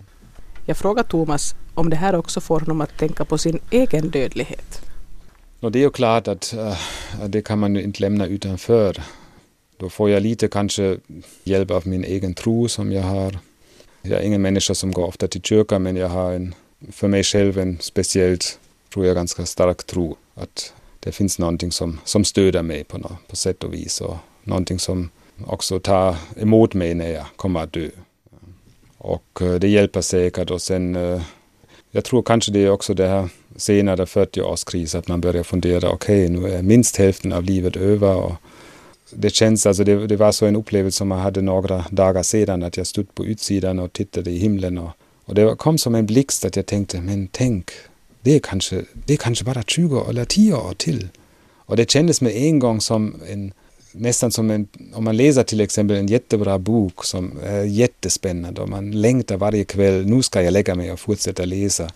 Jag 0.66 0.76
frågar 0.76 1.02
Thomas 1.02 1.54
om 1.74 1.90
det 1.90 1.96
här 1.96 2.14
också 2.14 2.40
får 2.40 2.60
honom 2.60 2.80
att 2.80 2.98
tänka 2.98 3.24
på 3.24 3.38
sin 3.38 3.60
egen 3.70 4.10
dödlighet. 4.10 4.80
Och 5.60 5.72
det 5.72 5.78
är 5.78 5.80
ju 5.80 5.90
klart 5.90 6.28
att 6.28 6.52
äh, 6.52 6.78
det 7.26 7.42
kan 7.42 7.58
man 7.58 7.74
ju 7.74 7.82
inte 7.82 8.00
lämna 8.00 8.26
utanför. 8.26 9.02
Då 9.76 9.90
får 9.90 10.10
jag 10.10 10.22
lite 10.22 10.48
kanske 10.48 10.98
hjälp 11.44 11.70
av 11.70 11.86
min 11.86 12.04
egen 12.04 12.34
tro 12.34 12.68
som 12.68 12.92
jag 12.92 13.02
har. 13.02 13.38
Jag 14.02 14.20
är 14.20 14.24
ingen 14.24 14.42
människa 14.42 14.74
som 14.74 14.92
går 14.92 15.06
ofta 15.06 15.28
till 15.28 15.42
kyrkan 15.42 15.82
men 15.82 15.96
jag 15.96 16.08
har 16.08 16.32
en, 16.32 16.54
för 16.92 17.08
mig 17.08 17.22
själv 17.22 17.58
en 17.58 17.78
speciellt, 17.80 18.58
tror 18.92 19.06
jag, 19.06 19.16
ganska 19.16 19.46
stark 19.46 19.84
tro. 19.84 20.16
Att 20.34 20.72
det 21.00 21.12
finns 21.12 21.38
någonting 21.38 21.72
som, 21.72 22.00
som 22.04 22.24
stöder 22.24 22.62
mig 22.62 22.84
på, 22.84 23.16
på 23.28 23.36
sätt 23.36 23.64
och 23.64 23.74
vis 23.74 24.00
och 24.00 24.16
någonting 24.44 24.78
som 24.78 25.10
också 25.44 25.80
ta 25.80 26.16
emot 26.36 26.74
mig 26.74 26.94
när 26.94 27.10
jag 27.10 27.26
kommer 27.36 27.60
att 27.60 27.72
dö. 27.72 27.88
Och 28.98 29.42
eh, 29.42 29.54
det 29.54 29.68
hjälper 29.68 30.00
säkert 30.00 30.50
och 30.50 30.62
sen, 30.62 30.96
eh, 30.96 31.22
jag 31.90 32.04
tror 32.04 32.22
kanske 32.22 32.52
det 32.52 32.64
är 32.64 32.70
också 32.70 32.94
det 32.94 33.08
här 33.08 33.28
senare 33.56 34.04
40-årskris 34.04 34.98
att 34.98 35.08
man 35.08 35.20
börjar 35.20 35.42
fundera, 35.42 35.90
okej 35.90 36.24
okay, 36.24 36.38
nu 36.38 36.54
är 36.54 36.62
minst 36.62 36.96
hälften 36.96 37.32
av 37.32 37.42
livet 37.42 37.76
över 37.76 38.16
och 38.16 38.32
det 39.10 39.30
känns, 39.30 39.66
alltså 39.66 39.84
det, 39.84 40.06
det, 40.06 40.16
var 40.16 40.32
så 40.32 40.46
en 40.46 40.56
upplevelse 40.56 40.98
som 40.98 41.10
jag 41.10 41.18
hade 41.18 41.42
några 41.42 41.84
dagar 41.90 42.22
sedan 42.22 42.62
att 42.62 42.76
jag 42.76 42.86
stod 42.86 43.14
på 43.14 43.24
utsidan 43.24 43.78
och 43.78 43.92
tittade 43.92 44.30
i 44.30 44.38
himlen 44.38 44.78
och, 44.78 44.90
och 45.24 45.34
det 45.34 45.56
kom 45.56 45.78
som 45.78 45.94
en 45.94 46.06
blixt 46.06 46.44
att 46.44 46.56
jag 46.56 46.66
tänkte, 46.66 47.00
men 47.00 47.28
tänk, 47.32 47.70
det 48.20 48.34
är 48.34 48.38
kanske, 48.38 48.82
det 49.06 49.12
är 49.12 49.16
kanske 49.16 49.44
bara 49.44 49.62
20 49.62 50.06
eller 50.08 50.24
10 50.24 50.54
år 50.54 50.74
till. 50.76 51.08
Och 51.54 51.76
det 51.76 51.90
kändes 51.90 52.20
med 52.20 52.32
en 52.36 52.58
gång 52.58 52.80
som 52.80 53.14
en 53.28 53.52
nästan 53.96 54.32
som 54.32 54.50
en, 54.50 54.68
om 54.94 55.04
man 55.04 55.16
läser 55.16 55.42
till 55.42 55.60
exempel 55.60 55.96
en 55.96 56.06
jättebra 56.06 56.58
bok 56.58 57.04
som 57.04 57.38
är 57.42 57.62
jättespännande 57.64 58.60
och 58.60 58.68
man 58.68 58.90
längtar 58.90 59.36
varje 59.36 59.64
kväll, 59.64 60.06
nu 60.06 60.22
ska 60.22 60.42
jag 60.42 60.52
lägga 60.52 60.74
mig 60.74 60.92
och 60.92 61.00
fortsätta 61.00 61.44
läsa. 61.44 61.90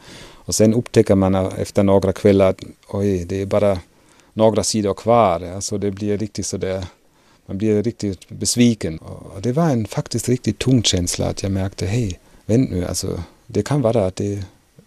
Och 0.51 0.55
sen 0.55 0.75
upptäcker 0.75 1.15
man 1.15 1.35
efter 1.35 1.83
några 1.83 2.13
kvällar 2.13 2.51
att 2.51 2.65
oj, 2.89 3.25
det 3.25 3.43
är 3.43 3.47
bara 3.47 3.79
några 4.33 4.63
sidor 4.63 4.95
kvar. 4.95 5.41
Alltså 5.55 5.79
det 5.79 5.91
blir 5.91 6.19
riktigt 6.19 6.47
sådär, 6.47 6.85
man 7.47 7.59
blir 7.59 7.83
riktigt 7.83 8.29
besviken. 8.29 8.99
Och 8.99 9.43
det 9.43 9.53
var 9.53 9.71
en 9.71 9.87
faktiskt 9.87 10.29
riktigt 10.29 10.59
tung 10.59 10.83
känsla 10.83 11.27
att 11.27 11.43
jag 11.43 11.53
märkte, 11.53 11.87
hej, 11.87 12.21
vänt 12.47 12.71
nu, 12.71 12.85
alltså 12.85 13.23
det 13.47 13.63
kan 13.63 13.83
vara 13.83 14.07
att 14.07 14.17
det, 14.17 14.43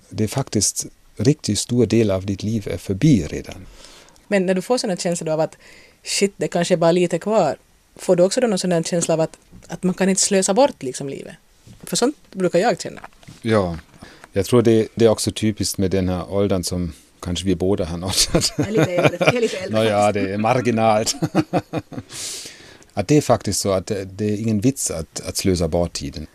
det 0.10 0.24
är 0.24 0.28
faktiskt 0.28 0.86
riktigt 1.18 1.60
stor 1.60 1.86
del 1.86 2.12
av 2.12 2.26
ditt 2.26 2.44
liv 2.44 2.68
är 2.72 2.78
förbi 2.78 3.28
redan. 3.30 3.66
Men 4.28 4.46
när 4.46 4.54
du 4.54 4.62
får 4.62 4.78
sådana 4.78 4.98
känslor 4.98 5.30
av 5.30 5.40
att 5.40 5.58
shit, 6.04 6.34
det 6.38 6.48
kanske 6.48 6.74
är 6.74 6.78
bara 6.78 6.92
lite 6.92 7.20
kvar. 7.20 7.58
Får 7.96 8.16
du 8.16 8.24
också 8.24 8.42
då 8.42 8.48
någon 8.48 8.60
sån 8.60 8.70
där 8.70 8.84
känsla 8.84 9.14
av 9.14 9.22
att, 9.22 9.38
att 9.68 9.84
man 9.84 9.94
kan 9.94 10.10
inte 10.10 10.22
slösa 10.22 10.54
bort 10.54 10.84
liksom 10.84 11.10
livet? 11.10 11.36
För 11.84 11.96
sånt 11.96 12.16
brukar 12.32 12.60
jag 12.60 12.82
känna. 12.82 13.02
Ja, 13.42 13.78
jag 14.34 14.46
tror 14.46 14.62
det, 14.62 14.88
det 14.96 15.06
är 15.06 15.10
också 15.10 15.32
typiskt 15.32 15.78
med 15.78 15.92
den 15.92 16.10
här 16.10 16.34
åldern 16.34 16.64
som 16.64 16.94
kanske 17.20 17.46
vi 17.46 17.56
båda 17.56 17.86
har 17.86 17.98
nått. 17.98 18.30
Jag 18.58 18.68
är 18.68 18.72
lite 18.72 18.92
äldre. 18.92 19.18
Jag 19.20 19.36
är 19.36 19.42
lite 19.42 19.58
äldre. 19.58 19.80
Nåja, 19.80 20.12
det 20.12 20.34
är 20.34 20.38
marginalt. 20.38 21.16
att 22.94 23.08
det 23.08 23.18
är 23.18 23.22
faktiskt 23.22 23.60
så 23.60 23.72
att 23.72 23.92
det, 24.06 24.26
är 24.26 24.38
ingen 24.38 24.60
vits 24.60 24.92
att, 24.92 25.22
att 25.28 25.38
slösa 25.38 25.68
bort 25.68 25.94
tiden. 25.94 26.28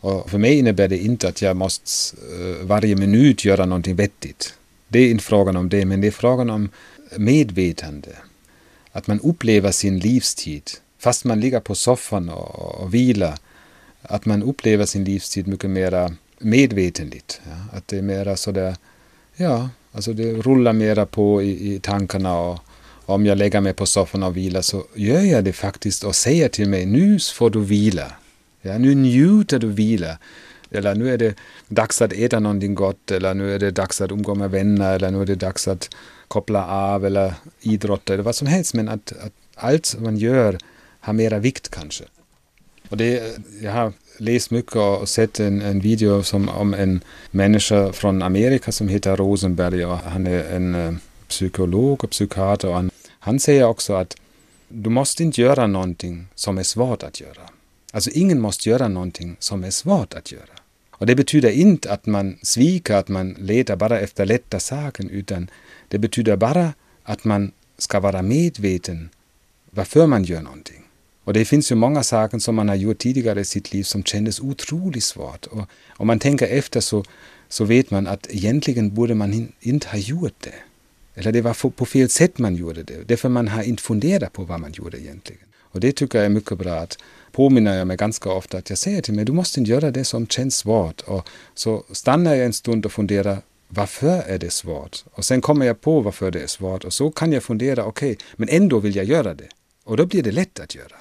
Och 0.00 0.30
för 0.30 0.38
mig 0.38 0.58
innebär 0.58 0.88
det 0.88 0.98
inte 0.98 1.28
att 1.28 1.42
jag 1.42 1.56
måste 1.56 2.16
uh, 2.40 2.66
varje 2.66 2.96
minut 2.96 3.44
göra 3.44 3.66
någonting 3.66 3.96
vettigt. 3.96 4.54
Det 4.88 4.98
är 4.98 5.10
inte 5.10 5.24
frågan 5.24 5.56
om 5.56 5.68
det, 5.68 5.84
men 5.84 6.00
det 6.00 6.06
är 6.06 6.10
frågan 6.10 6.50
om 6.50 6.68
medvetande 7.16 8.08
att 8.96 9.06
man 9.06 9.20
upplever 9.20 9.70
sin 9.70 9.98
livstid, 9.98 10.62
fast 10.98 11.24
man 11.24 11.40
ligger 11.40 11.60
på 11.60 11.74
soffan 11.74 12.28
och, 12.28 12.80
och 12.80 12.94
vilar, 12.94 13.38
att 14.02 14.26
man 14.26 14.42
upplever 14.42 14.86
sin 14.86 15.04
livstid 15.04 15.48
mycket 15.48 15.70
mer 15.70 16.14
medvetenligt. 16.38 17.40
Ja? 17.44 17.78
Att 17.78 17.88
det 17.88 17.98
är 17.98 18.02
mera 18.02 18.36
sådär, 18.36 18.76
ja, 19.36 19.68
alltså 19.92 20.12
det 20.12 20.32
rullar 20.32 20.72
mera 20.72 21.06
på 21.06 21.42
i, 21.42 21.74
i 21.74 21.80
tankarna 21.80 22.38
och 22.38 22.58
om 23.06 23.26
jag 23.26 23.38
lägger 23.38 23.60
mig 23.60 23.72
på 23.72 23.86
soffan 23.86 24.22
och 24.22 24.36
vilar 24.36 24.60
så 24.60 24.84
gör 24.94 25.20
jag 25.20 25.44
det 25.44 25.52
faktiskt 25.52 26.04
och 26.04 26.14
säger 26.14 26.48
till 26.48 26.68
mig 26.68 26.86
nu 26.86 27.18
får 27.18 27.50
du 27.50 27.60
vila. 27.60 28.12
Ja, 28.62 28.78
nu 28.78 28.94
njuter 28.94 29.58
du 29.58 29.68
vila. 29.68 30.18
Eller 30.70 30.94
nu 30.94 31.12
är 31.12 31.18
det 31.18 31.34
dags 31.68 32.02
att 32.02 32.12
äta 32.12 32.40
någonting 32.40 32.74
gott 32.74 33.10
eller 33.10 33.34
nu 33.34 33.54
är 33.54 33.58
det 33.58 33.70
dags 33.70 34.00
att 34.00 34.10
umgås 34.10 34.38
med 34.38 34.50
vänner 34.50 34.94
eller 34.94 35.10
nu 35.10 35.22
är 35.22 35.26
det 35.26 35.34
dags 35.34 35.68
att 35.68 35.90
koppla 36.28 36.66
av 36.66 37.06
eller 37.06 37.34
idrotta 37.60 38.12
eller 38.14 38.22
vad 38.22 38.34
som 38.34 38.46
helst. 38.46 38.74
Men 38.74 38.88
att, 38.88 39.12
att 39.12 39.32
allt 39.54 39.96
man 39.98 40.16
gör 40.16 40.58
har 41.00 41.12
mera 41.12 41.38
vikt 41.38 41.68
kanske. 41.68 42.04
Och 42.88 42.96
det, 42.96 43.38
jag 43.62 43.72
har 43.72 43.92
läst 44.18 44.50
mycket 44.50 44.76
och 44.76 45.08
sett 45.08 45.40
en, 45.40 45.62
en 45.62 45.80
video 45.80 46.22
som, 46.22 46.48
om 46.48 46.74
en 46.74 47.00
människa 47.30 47.92
från 47.92 48.22
Amerika 48.22 48.72
som 48.72 48.88
heter 48.88 49.16
Rosenberg 49.16 49.84
och 49.84 49.98
han 49.98 50.26
är 50.26 50.44
en 50.44 50.74
uh, 50.74 50.94
psykolog 51.28 52.04
och 52.04 52.10
psykiater 52.10 52.68
och 52.68 52.74
han, 52.74 52.90
han 53.18 53.40
säger 53.40 53.64
också 53.64 53.94
att 53.94 54.16
du 54.68 54.90
måste 54.90 55.22
inte 55.22 55.40
göra 55.40 55.66
någonting 55.66 56.26
som 56.34 56.58
är 56.58 56.62
svårt 56.62 57.02
att 57.02 57.20
göra. 57.20 57.50
Alltså 57.92 58.10
ingen 58.10 58.40
måste 58.40 58.68
göra 58.68 58.88
någonting 58.88 59.36
som 59.38 59.64
är 59.64 59.70
svårt 59.70 60.14
att 60.14 60.32
göra. 60.32 60.56
Och 60.90 61.06
det 61.06 61.14
betyder 61.14 61.50
inte 61.50 61.92
att 61.92 62.06
man 62.06 62.38
sviker, 62.42 62.94
att 62.96 63.08
man 63.08 63.36
letar 63.38 63.76
bara 63.76 64.00
efter 64.00 64.26
lätta 64.26 64.60
saker, 64.60 65.08
utan 65.10 65.50
det 65.88 65.98
betyder 65.98 66.36
bara 66.36 66.72
att 67.02 67.24
man 67.24 67.52
ska 67.78 68.00
vara 68.00 68.22
medveten 68.22 69.08
varför 69.70 70.06
man 70.06 70.24
gör 70.24 70.42
någonting. 70.42 70.82
Och 71.24 71.32
det 71.32 71.44
finns 71.44 71.72
ju 71.72 71.74
många 71.74 72.02
saker 72.02 72.38
som 72.38 72.54
man 72.54 72.68
har 72.68 72.76
gjort 72.76 72.98
tidigare 72.98 73.40
i 73.40 73.44
sitt 73.44 73.72
liv 73.72 73.82
som 73.82 74.04
kändes 74.04 74.40
otroligt 74.40 75.04
svårt. 75.04 75.46
Och 75.46 75.68
om 75.88 76.06
man 76.06 76.18
tänker 76.18 76.46
efter 76.46 76.80
så, 76.80 77.04
så 77.48 77.64
vet 77.64 77.90
man 77.90 78.06
att 78.06 78.26
egentligen 78.30 78.94
borde 78.94 79.14
man 79.14 79.52
inte 79.60 79.88
ha 79.88 79.98
gjort 79.98 80.34
det. 80.40 80.54
Eller 81.14 81.32
det 81.32 81.40
var 81.40 81.70
på 81.70 81.86
fel 81.86 82.08
sätt 82.08 82.38
man 82.38 82.56
gjorde 82.56 82.82
det. 82.82 83.08
Därför 83.08 83.28
man 83.28 83.48
har 83.48 83.62
inte 83.62 83.82
funderat 83.82 84.32
på 84.32 84.44
vad 84.44 84.60
man 84.60 84.72
gjorde 84.72 85.00
egentligen. 85.00 85.42
Och 85.58 85.80
det 85.80 85.92
tycker 85.92 86.18
jag 86.18 86.26
är 86.26 86.30
mycket 86.30 86.58
bra. 86.58 86.74
Att 86.74 86.98
påminner 87.32 87.78
jag 87.78 87.86
mig 87.86 87.96
ganska 87.96 88.30
ofta 88.30 88.58
att 88.58 88.70
jag 88.70 88.78
säger 88.78 89.02
till 89.02 89.14
mig, 89.14 89.24
du 89.24 89.32
måste 89.32 89.60
inte 89.60 89.70
göra 89.70 89.90
det 89.90 90.04
som 90.04 90.26
känns 90.26 90.56
svårt. 90.56 91.00
Och 91.00 91.28
så 91.54 91.84
stannar 91.92 92.34
jag 92.34 92.46
en 92.46 92.52
stund 92.52 92.86
och 92.86 92.92
funderar, 92.92 93.38
varför 93.68 94.22
är 94.22 94.38
det 94.38 94.50
svårt? 94.50 95.04
Och 95.12 95.24
sen 95.24 95.40
kommer 95.40 95.66
jag 95.66 95.80
på 95.80 96.00
varför 96.00 96.30
det 96.30 96.42
är 96.42 96.46
svårt 96.46 96.84
och 96.84 96.92
så 96.92 97.10
kan 97.10 97.32
jag 97.32 97.42
fundera, 97.42 97.84
okej, 97.84 98.12
okay, 98.12 98.26
men 98.36 98.48
ändå 98.48 98.78
vill 98.78 98.96
jag 98.96 99.04
göra 99.04 99.34
det. 99.34 99.48
Och 99.84 99.96
då 99.96 100.06
blir 100.06 100.22
det 100.22 100.32
lätt 100.32 100.60
att 100.60 100.74
göra. 100.74 100.96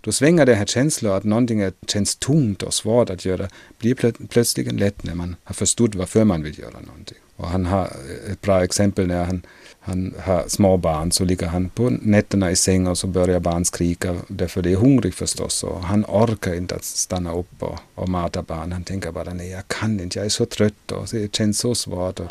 Då 0.00 0.12
svänger 0.12 0.46
det 0.46 0.54
här 0.54 0.66
känslan 0.66 1.12
att 1.12 1.24
någonting 1.24 1.70
känns 1.86 2.16
tungt 2.16 2.62
och 2.62 2.74
svårt 2.74 3.10
att 3.10 3.24
göra, 3.24 3.48
blir 3.78 3.94
plö 3.94 4.12
plötsligt 4.28 4.72
lätt 4.72 5.04
när 5.04 5.14
man 5.14 5.36
har 5.44 5.54
förstått 5.54 5.94
varför 5.94 6.24
man 6.24 6.42
vill 6.42 6.58
göra 6.58 6.80
någonting. 6.86 7.18
Och 7.36 7.48
han 7.48 7.66
har 7.66 7.84
eh, 7.84 8.32
ett 8.32 8.40
bra 8.40 8.64
exempel 8.64 9.06
när 9.06 9.24
han 9.24 9.42
han 9.86 10.14
har 10.20 10.44
små 10.48 10.76
barn 10.76 11.12
så 11.12 11.24
ligger 11.24 11.46
han 11.46 11.68
på 11.68 11.90
nätterna 11.90 12.50
i 12.50 12.56
sängen 12.56 12.86
och 12.86 12.98
så 12.98 13.06
börjar 13.06 13.40
barn 13.40 13.64
skrika 13.64 14.16
därför 14.28 14.62
det 14.62 14.72
är 14.72 14.76
hungrig 14.76 15.14
förstås 15.14 15.64
och 15.64 15.80
han 15.80 16.04
orkar 16.04 16.54
inte 16.54 16.74
att 16.74 16.84
stanna 16.84 17.34
upp 17.34 17.62
och, 17.62 17.78
och 17.94 18.08
mata 18.08 18.42
barn. 18.42 18.72
Han 18.72 18.84
tänker 18.84 19.12
bara 19.12 19.34
nej 19.34 19.50
jag 19.50 19.68
kan 19.68 20.00
inte, 20.00 20.18
jag 20.18 20.26
är 20.26 20.30
så 20.30 20.46
trött 20.46 20.92
och 20.92 21.08
det 21.12 21.36
känns 21.36 21.58
så 21.58 21.74
svårt. 21.74 22.20
Och, 22.20 22.30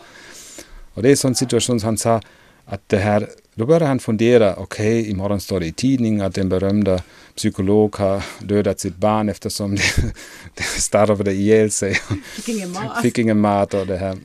och 0.94 1.02
det 1.02 1.10
är 1.10 1.12
en 1.12 1.18
sån 1.18 1.36
situation 1.36 1.80
som 1.80 1.88
han 1.88 1.98
sa 1.98 2.22
att 2.66 2.90
det 2.90 2.98
här 2.98 3.30
Då 3.56 3.66
började 3.66 3.86
han 3.86 4.00
fundera, 4.00 4.56
okej, 4.56 5.00
okay, 5.00 5.12
imorgon 5.12 5.40
står 5.40 5.60
det 5.60 5.66
i 5.66 5.72
tidningen 5.72 6.26
att 6.26 6.38
en 6.38 6.50
berömda 6.50 7.02
psykolog 7.36 7.96
har 7.96 8.24
dödat 8.40 8.80
sitt 8.80 8.96
barn 8.96 9.30
eftersom 9.30 9.76
det, 9.76 9.84
det 10.54 10.64
starvade 10.64 11.34
ihjäl 11.34 11.72
sig. 11.72 11.94
Fick 12.36 12.50
ingen 12.50 12.72
mat. 12.72 13.02
Fick 13.02 13.20
ingen 13.20 13.40
mat 13.40 13.74
och 13.74 13.88
det 13.88 13.98
här. 13.98 14.18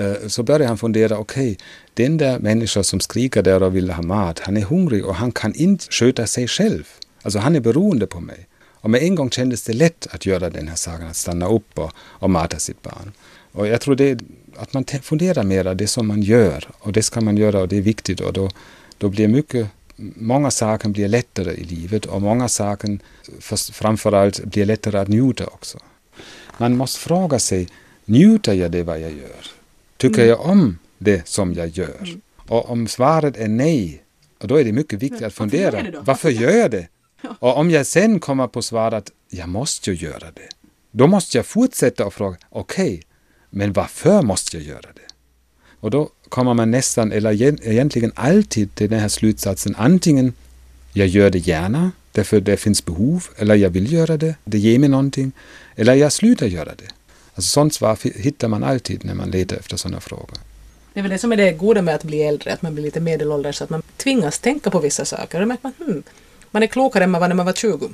Eh, 0.00 0.28
så 0.28 0.42
började 0.42 0.66
han 0.66 0.78
fundera, 0.78 1.18
okej, 1.18 1.52
okay, 1.52 1.56
den 1.94 2.16
där 2.16 2.38
människan 2.38 2.84
som 2.84 3.00
skriker 3.00 3.42
där 3.42 3.62
och 3.62 3.76
vill 3.76 3.90
ha 3.90 4.02
mat, 4.02 4.38
han 4.38 4.56
är 4.56 4.62
hungrig 4.62 5.04
och 5.06 5.14
han 5.14 5.32
kan 5.32 5.54
inte 5.54 5.86
sköta 5.90 6.26
sig 6.26 6.48
själv. 6.48 6.88
Alltså 7.22 7.38
han 7.38 7.56
är 7.56 7.60
beroende 7.60 8.06
på 8.06 8.20
mig. 8.20 8.46
Och 8.82 8.90
med 8.90 9.02
en 9.02 9.14
gång 9.14 9.30
kändes 9.30 9.62
det 9.62 9.72
lätt 9.72 10.06
att 10.10 10.26
göra 10.26 10.50
den 10.50 10.68
här 10.68 10.76
saken, 10.76 11.06
att 11.06 11.16
stanna 11.16 11.48
upp 11.48 11.78
och, 11.78 11.92
och 11.96 12.30
mata 12.30 12.58
sitt 12.58 12.82
barn. 12.82 13.12
Och 13.52 13.66
jag 13.66 13.80
tror 13.80 13.96
det 13.96 14.18
att 14.56 14.72
man 14.72 14.84
funderar 15.02 15.42
mera 15.42 15.74
det 15.74 15.86
som 15.86 16.06
man 16.06 16.22
gör 16.22 16.68
och 16.78 16.92
det 16.92 17.02
ska 17.02 17.20
man 17.20 17.36
göra 17.36 17.60
och 17.60 17.68
det 17.68 17.76
är 17.76 17.82
viktigt 17.82 18.20
och 18.20 18.32
då, 18.32 18.50
då 18.98 19.08
blir 19.08 19.28
mycket 19.28 19.66
många 20.16 20.50
saker 20.50 20.88
blir 20.88 21.08
lättare 21.08 21.52
i 21.52 21.64
livet 21.64 22.06
och 22.06 22.22
många 22.22 22.48
saker 22.48 22.98
framförallt 23.72 24.44
blir 24.44 24.64
lättare 24.64 24.98
att 24.98 25.08
njuta 25.08 25.46
också. 25.46 25.78
Man 26.58 26.76
måste 26.76 27.00
fråga 27.00 27.38
sig, 27.38 27.68
njuter 28.04 28.54
jag 28.54 28.70
det 28.70 28.82
vad 28.82 29.00
jag 29.00 29.10
gör? 29.10 29.59
Tycker 30.00 30.18
mm. 30.18 30.28
jag 30.28 30.40
om 30.40 30.78
det 30.98 31.28
som 31.28 31.54
jag 31.54 31.68
gör? 31.68 32.20
Och 32.36 32.70
om 32.70 32.88
svaret 32.88 33.36
är 33.36 33.48
nej, 33.48 34.02
och 34.38 34.48
då 34.48 34.56
är 34.56 34.64
det 34.64 34.72
mycket 34.72 35.02
viktigt 35.02 35.22
att 35.22 35.34
fundera, 35.34 35.70
varför 35.70 35.90
gör, 35.90 36.02
varför 36.04 36.30
gör 36.30 36.50
jag 36.50 36.70
det? 36.70 36.88
Och 37.38 37.56
om 37.56 37.70
jag 37.70 37.86
sen 37.86 38.20
kommer 38.20 38.48
på 38.48 38.62
svaret 38.62 38.94
att 38.94 39.10
jag 39.30 39.48
måste 39.48 39.90
ju 39.90 40.06
göra 40.06 40.30
det, 40.34 40.48
då 40.90 41.06
måste 41.06 41.38
jag 41.38 41.46
fortsätta 41.46 42.06
och 42.06 42.14
fråga, 42.14 42.36
okej, 42.50 42.94
okay, 42.94 43.02
men 43.50 43.72
varför 43.72 44.22
måste 44.22 44.56
jag 44.56 44.66
göra 44.66 44.80
det? 44.94 45.08
Och 45.80 45.90
då 45.90 46.10
kommer 46.28 46.54
man 46.54 46.70
nästan, 46.70 47.12
eller 47.12 47.42
egentligen 47.68 48.12
alltid 48.14 48.74
till 48.74 48.90
den 48.90 49.00
här 49.00 49.08
slutsatsen, 49.08 49.74
antingen 49.78 50.32
jag 50.92 51.08
gör 51.08 51.30
det 51.30 51.38
gärna, 51.38 51.92
därför 52.12 52.40
det 52.40 52.56
finns 52.56 52.84
behov, 52.84 53.24
eller 53.36 53.54
jag 53.54 53.70
vill 53.70 53.92
göra 53.92 54.16
det, 54.16 54.34
det 54.44 54.58
ger 54.58 54.78
mig 54.78 54.88
någonting, 54.88 55.32
eller 55.76 55.94
jag 55.94 56.12
slutar 56.12 56.46
göra 56.46 56.74
det. 56.74 56.88
Alltså 57.40 57.50
sånt 57.50 57.74
svar 57.74 57.98
hittar 58.22 58.48
man 58.48 58.64
alltid 58.64 59.04
när 59.04 59.14
man 59.14 59.30
letar 59.30 59.56
efter 59.56 59.76
sådana 59.76 60.00
frågor. 60.00 60.38
Det 60.92 61.00
är 61.00 61.02
väl 61.02 61.10
det 61.10 61.18
som 61.18 61.32
är 61.32 61.36
det 61.36 61.52
goda 61.52 61.82
med 61.82 61.94
att 61.94 62.04
bli 62.04 62.22
äldre, 62.22 62.52
att 62.52 62.62
man 62.62 62.74
blir 62.74 62.84
lite 62.84 63.00
medelålders, 63.00 63.56
så 63.56 63.64
att 63.64 63.70
man 63.70 63.82
tvingas 63.96 64.38
tänka 64.38 64.70
på 64.70 64.78
vissa 64.78 65.04
saker. 65.04 65.40
Och 65.40 65.48
märker 65.48 65.62
man, 65.62 65.72
hmm, 65.88 66.02
man 66.50 66.62
är 66.62 66.66
klokare 66.66 67.04
än 67.04 67.10
man 67.10 67.20
var 67.20 67.28
när 67.28 67.34
man 67.34 67.46
var 67.46 67.52
20. 67.52 67.90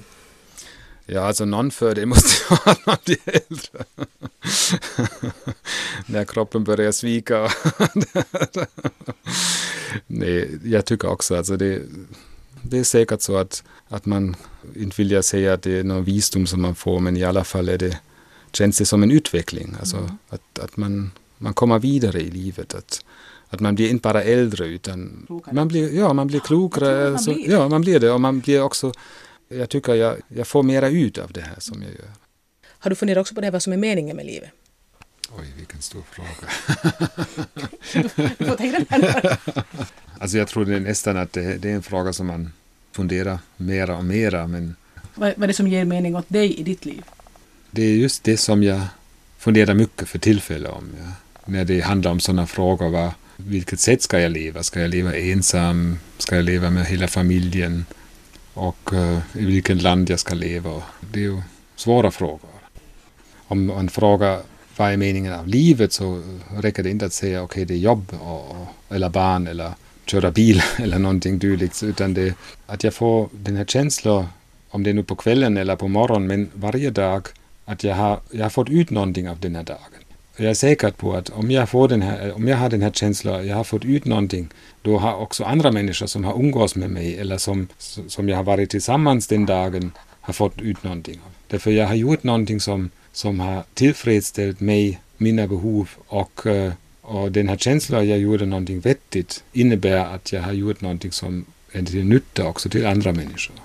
Ja, 1.07 1.21
alltså 1.21 1.45
någon 1.45 1.71
fördel 1.71 2.07
måste 2.07 2.29
ju 2.29 2.57
ha 2.57 2.73
att 2.73 2.87
man 2.87 2.97
blir 3.05 3.19
äldre. 3.27 3.85
När 6.07 6.25
kroppen 6.25 6.65
börjar 6.65 6.93
svika. 6.93 7.51
Nej, 10.07 10.59
jag 10.65 10.85
tycker 10.85 11.09
också 11.09 11.37
alltså 11.37 11.57
det, 11.57 11.83
det 12.63 12.79
är 12.79 12.85
säkert 12.85 13.23
så 13.23 13.37
att, 13.37 13.63
att 13.89 14.07
man, 14.07 14.37
inte 14.77 14.95
vill 14.97 15.11
jag 15.11 15.25
säga 15.25 15.53
att 15.53 15.63
det 15.63 15.79
är 15.79 15.85
någon 15.85 16.05
visdom 16.05 16.47
som 16.47 16.63
man 16.63 16.75
får, 16.75 17.01
men 17.01 17.17
i 17.17 17.25
alla 17.25 17.45
fall 17.45 17.69
är 17.69 17.79
det, 17.79 17.99
känns 18.53 18.79
det 18.79 18.85
som 18.85 19.03
en 19.03 19.11
utveckling. 19.11 19.75
Alltså 19.79 19.97
mm. 19.97 20.11
att, 20.29 20.59
att 20.59 20.77
man, 20.77 21.11
man 21.39 21.55
kommer 21.55 21.79
vidare 21.79 22.21
i 22.21 22.31
livet. 22.31 22.75
Att, 22.75 23.05
att 23.49 23.61
man 23.61 23.75
blir 23.75 23.91
inte 23.91 24.03
bara 24.03 24.23
äldre 24.23 24.67
utan 24.67 25.27
man 25.53 25.69
blir, 25.69 25.95
ja, 25.95 26.13
man 26.13 26.27
blir 26.27 26.41
klokare. 26.41 27.05
Man 27.05 27.13
alltså, 27.13 27.35
blir. 27.35 27.51
Ja, 27.51 27.69
man 27.69 27.81
blir 27.81 28.01
det 28.01 28.11
och 28.11 28.21
man 28.21 28.41
blir 28.41 28.63
också 28.63 28.93
jag 29.49 29.71
tycker 29.71 29.95
jag, 29.95 30.17
jag 30.29 30.47
får 30.47 30.63
mera 30.63 30.89
ut 30.89 31.19
av 31.19 31.33
det 31.33 31.41
här 31.41 31.57
som 31.59 31.83
jag 31.83 31.91
gör. 31.91 32.11
Har 32.79 32.91
du 32.91 32.97
funderat 32.97 33.21
också 33.21 33.35
på 33.35 33.41
det 33.41 33.47
här 33.47 33.53
vad 33.53 33.63
som 33.63 33.73
är 33.73 33.77
meningen 33.77 34.17
med 34.17 34.27
livet? 34.27 34.51
Oj, 35.39 35.53
vilken 35.57 35.83
stor 35.83 36.03
fråga. 36.11 36.29
Alltså 40.19 40.39
jag 40.39 40.49
tror 40.49 40.65
det 40.65 40.81
nästan 40.81 41.17
att 41.17 41.33
det, 41.33 41.59
det, 41.59 41.71
är 41.71 41.75
en 41.75 41.83
fråga 41.83 42.13
som 42.13 42.27
man 42.27 42.53
funderar 42.93 43.39
mera 43.57 43.97
och 43.97 44.05
mera. 44.05 44.47
Men 44.47 44.77
vad, 45.15 45.33
vad 45.37 45.43
är 45.43 45.47
det 45.47 45.55
som 45.55 45.69
ger 45.69 45.85
mening 45.85 46.17
åt 46.17 46.29
dig 46.29 46.61
i 46.61 46.63
ditt 46.63 46.85
liv? 46.85 47.05
Det 47.77 47.83
är 47.83 47.95
just 47.95 48.25
det 48.25 48.37
som 48.37 48.63
jag 48.63 48.81
funderar 49.39 49.75
mycket 49.75 50.09
för 50.09 50.19
tillfället 50.19 50.73
om. 50.73 50.91
Ja. 50.99 51.13
När 51.45 51.65
det 51.65 51.81
handlar 51.81 52.11
om 52.11 52.21
sådana 52.21 52.47
frågor. 52.47 52.89
Va? 52.89 53.15
vilket 53.37 53.81
sätt 53.81 54.03
ska 54.03 54.21
jag 54.21 54.33
leva? 54.33 54.63
Ska 54.63 54.81
jag 54.81 54.91
leva 54.91 55.17
ensam? 55.17 55.99
Ska 56.19 56.37
jag 56.37 56.45
leva 56.45 56.71
med 56.71 56.87
hela 56.87 57.09
familjen? 57.09 57.85
och 58.57 58.93
uh, 58.93 59.19
i 59.35 59.45
vilket 59.45 59.83
land 59.83 60.11
jag 60.11 60.19
ska 60.19 60.35
leva. 60.35 60.83
Det 61.13 61.19
är 61.19 61.23
ju 61.23 61.43
svåra 61.77 62.11
frågor. 62.11 62.51
Om 63.49 63.67
man 63.67 63.89
frågar 63.89 64.41
vad 64.77 64.93
är 64.93 64.97
meningen 64.97 65.33
av 65.33 65.49
livet 65.49 65.93
så 65.93 66.23
räcker 66.61 66.83
det 66.83 66.91
inte 66.91 67.07
att 67.07 67.13
säga 67.13 67.43
okej 67.43 67.63
okay, 67.63 67.65
det 67.65 67.75
är 67.75 67.85
jobb 67.85 68.13
och, 68.21 68.57
eller 68.95 69.09
barn 69.09 69.47
eller 69.47 69.73
köra 70.07 70.31
bil 70.31 70.63
eller 70.79 70.99
någonting 70.99 71.39
dylikt 71.39 71.83
utan 71.83 72.15
det 72.15 72.35
att 72.67 72.85
jag 72.85 72.95
får 72.95 73.29
den 73.33 73.57
här 73.57 73.65
känslan 73.65 74.27
om 74.71 74.83
det 74.83 74.91
är 74.91 74.95
nu 74.95 75.03
på 75.03 75.17
kvällen 75.17 75.57
eller 75.57 75.77
på 75.77 75.89
morgonen 75.89 76.27
men 76.27 76.51
varje 76.55 76.91
dag 76.91 77.29
att 77.67 77.85
jag 77.85 77.95
har, 77.95 78.21
jag 78.31 78.43
har 78.43 78.51
fått 78.51 78.71
ut 78.71 78.91
någonting 78.91 79.29
av 79.29 79.41
den 79.41 79.57
här 79.57 79.63
dagen. 79.63 80.03
Jag 80.37 80.51
är 80.51 80.55
säker 80.55 80.91
på 80.91 81.15
att 81.15 81.31
om 81.31 81.51
jag, 81.51 81.69
får 81.69 81.89
den 81.89 82.03
här, 82.03 82.33
om 82.37 82.49
jag 82.49 82.57
har 82.57 82.71
den 82.71 82.83
här 82.83 82.91
känslan, 82.91 83.47
jag 83.47 83.57
har 83.57 83.65
fått 83.65 83.85
ut 83.85 84.05
någonting, 84.05 84.49
då 84.83 84.99
har 84.99 85.15
också 85.15 85.45
andra 85.45 85.73
människor 85.73 86.07
som 86.07 86.25
har 86.25 86.35
umgås 86.35 86.77
med 86.77 86.91
mig 86.91 87.19
eller 87.19 87.39
som, 87.39 87.69
som 88.09 88.29
jag 88.29 88.37
har 88.37 88.45
varit 88.45 88.71
tillsammans 88.71 89.27
den 89.27 89.47
dagen, 89.47 89.93
har 90.21 90.33
fått 90.33 90.61
ut 90.61 90.83
någonting. 90.83 91.21
Därför 91.49 91.71
jag 91.71 91.87
har 91.87 91.95
gjort 91.95 92.23
någonting 92.23 92.61
som, 92.61 92.91
som 93.13 93.41
har 93.41 93.65
tillfredsställt 93.75 94.61
mig, 94.61 95.01
mina 95.17 95.47
behov 95.47 95.91
och, 96.07 96.47
eh, 96.47 96.73
och 97.01 97.33
den 97.33 97.49
här 97.49 97.57
känslan 97.57 98.09
jag 98.09 98.19
gjorde 98.19 98.47
någonting 98.47 98.81
vettigt 98.81 99.45
innebär 99.53 100.15
att 100.15 100.33
jag 100.33 100.43
har 100.43 100.53
gjort 100.53 100.81
någonting 100.81 101.13
som 101.13 101.45
är 101.73 101.83
till 101.83 102.05
nytta 102.05 102.47
också 102.49 102.69
till 102.69 102.87
andra 102.87 103.13
människor. 103.13 103.57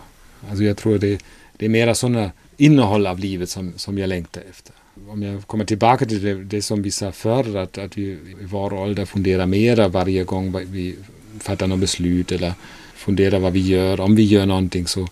Alltså 0.50 0.64
jag 0.64 0.78
tror 0.78 0.98
det, 0.98 1.22
det 1.58 1.66
är 1.66 1.70
mera 1.70 1.96
sådana 1.96 2.32
innehåll 2.65 3.08
av 3.08 3.19
livet 3.19 3.50
som, 3.50 3.74
som 3.76 3.97
jag 3.97 4.08
längtar 4.08 4.41
efter 4.50 4.76
om 5.10 5.24
jag 5.24 5.47
kommer 5.47 5.65
tillbaka 5.65 6.06
till 6.06 6.24
det, 6.24 6.43
det 6.43 6.62
som 6.62 6.82
vi 6.82 6.91
sa 6.91 7.12
förr, 7.12 7.58
att, 7.58 7.78
att 7.78 7.97
vi 7.97 8.04
i 8.04 8.36
vår 8.41 8.74
ålder 8.74 9.06
funderar 9.06 9.45
mera 9.45 9.88
varje 9.88 10.24
gång 10.24 10.56
vi 10.71 10.95
fattar 11.39 11.67
något 11.67 11.80
beslut 11.80 12.32
eller 12.32 12.54
funderar 12.95 13.39
vad 13.39 13.54
vi 13.54 13.60
gör. 13.60 14.00
Om 14.00 14.15
vi 14.15 14.24
gör 14.24 14.45
någonting 14.45 14.88
så, 14.88 15.08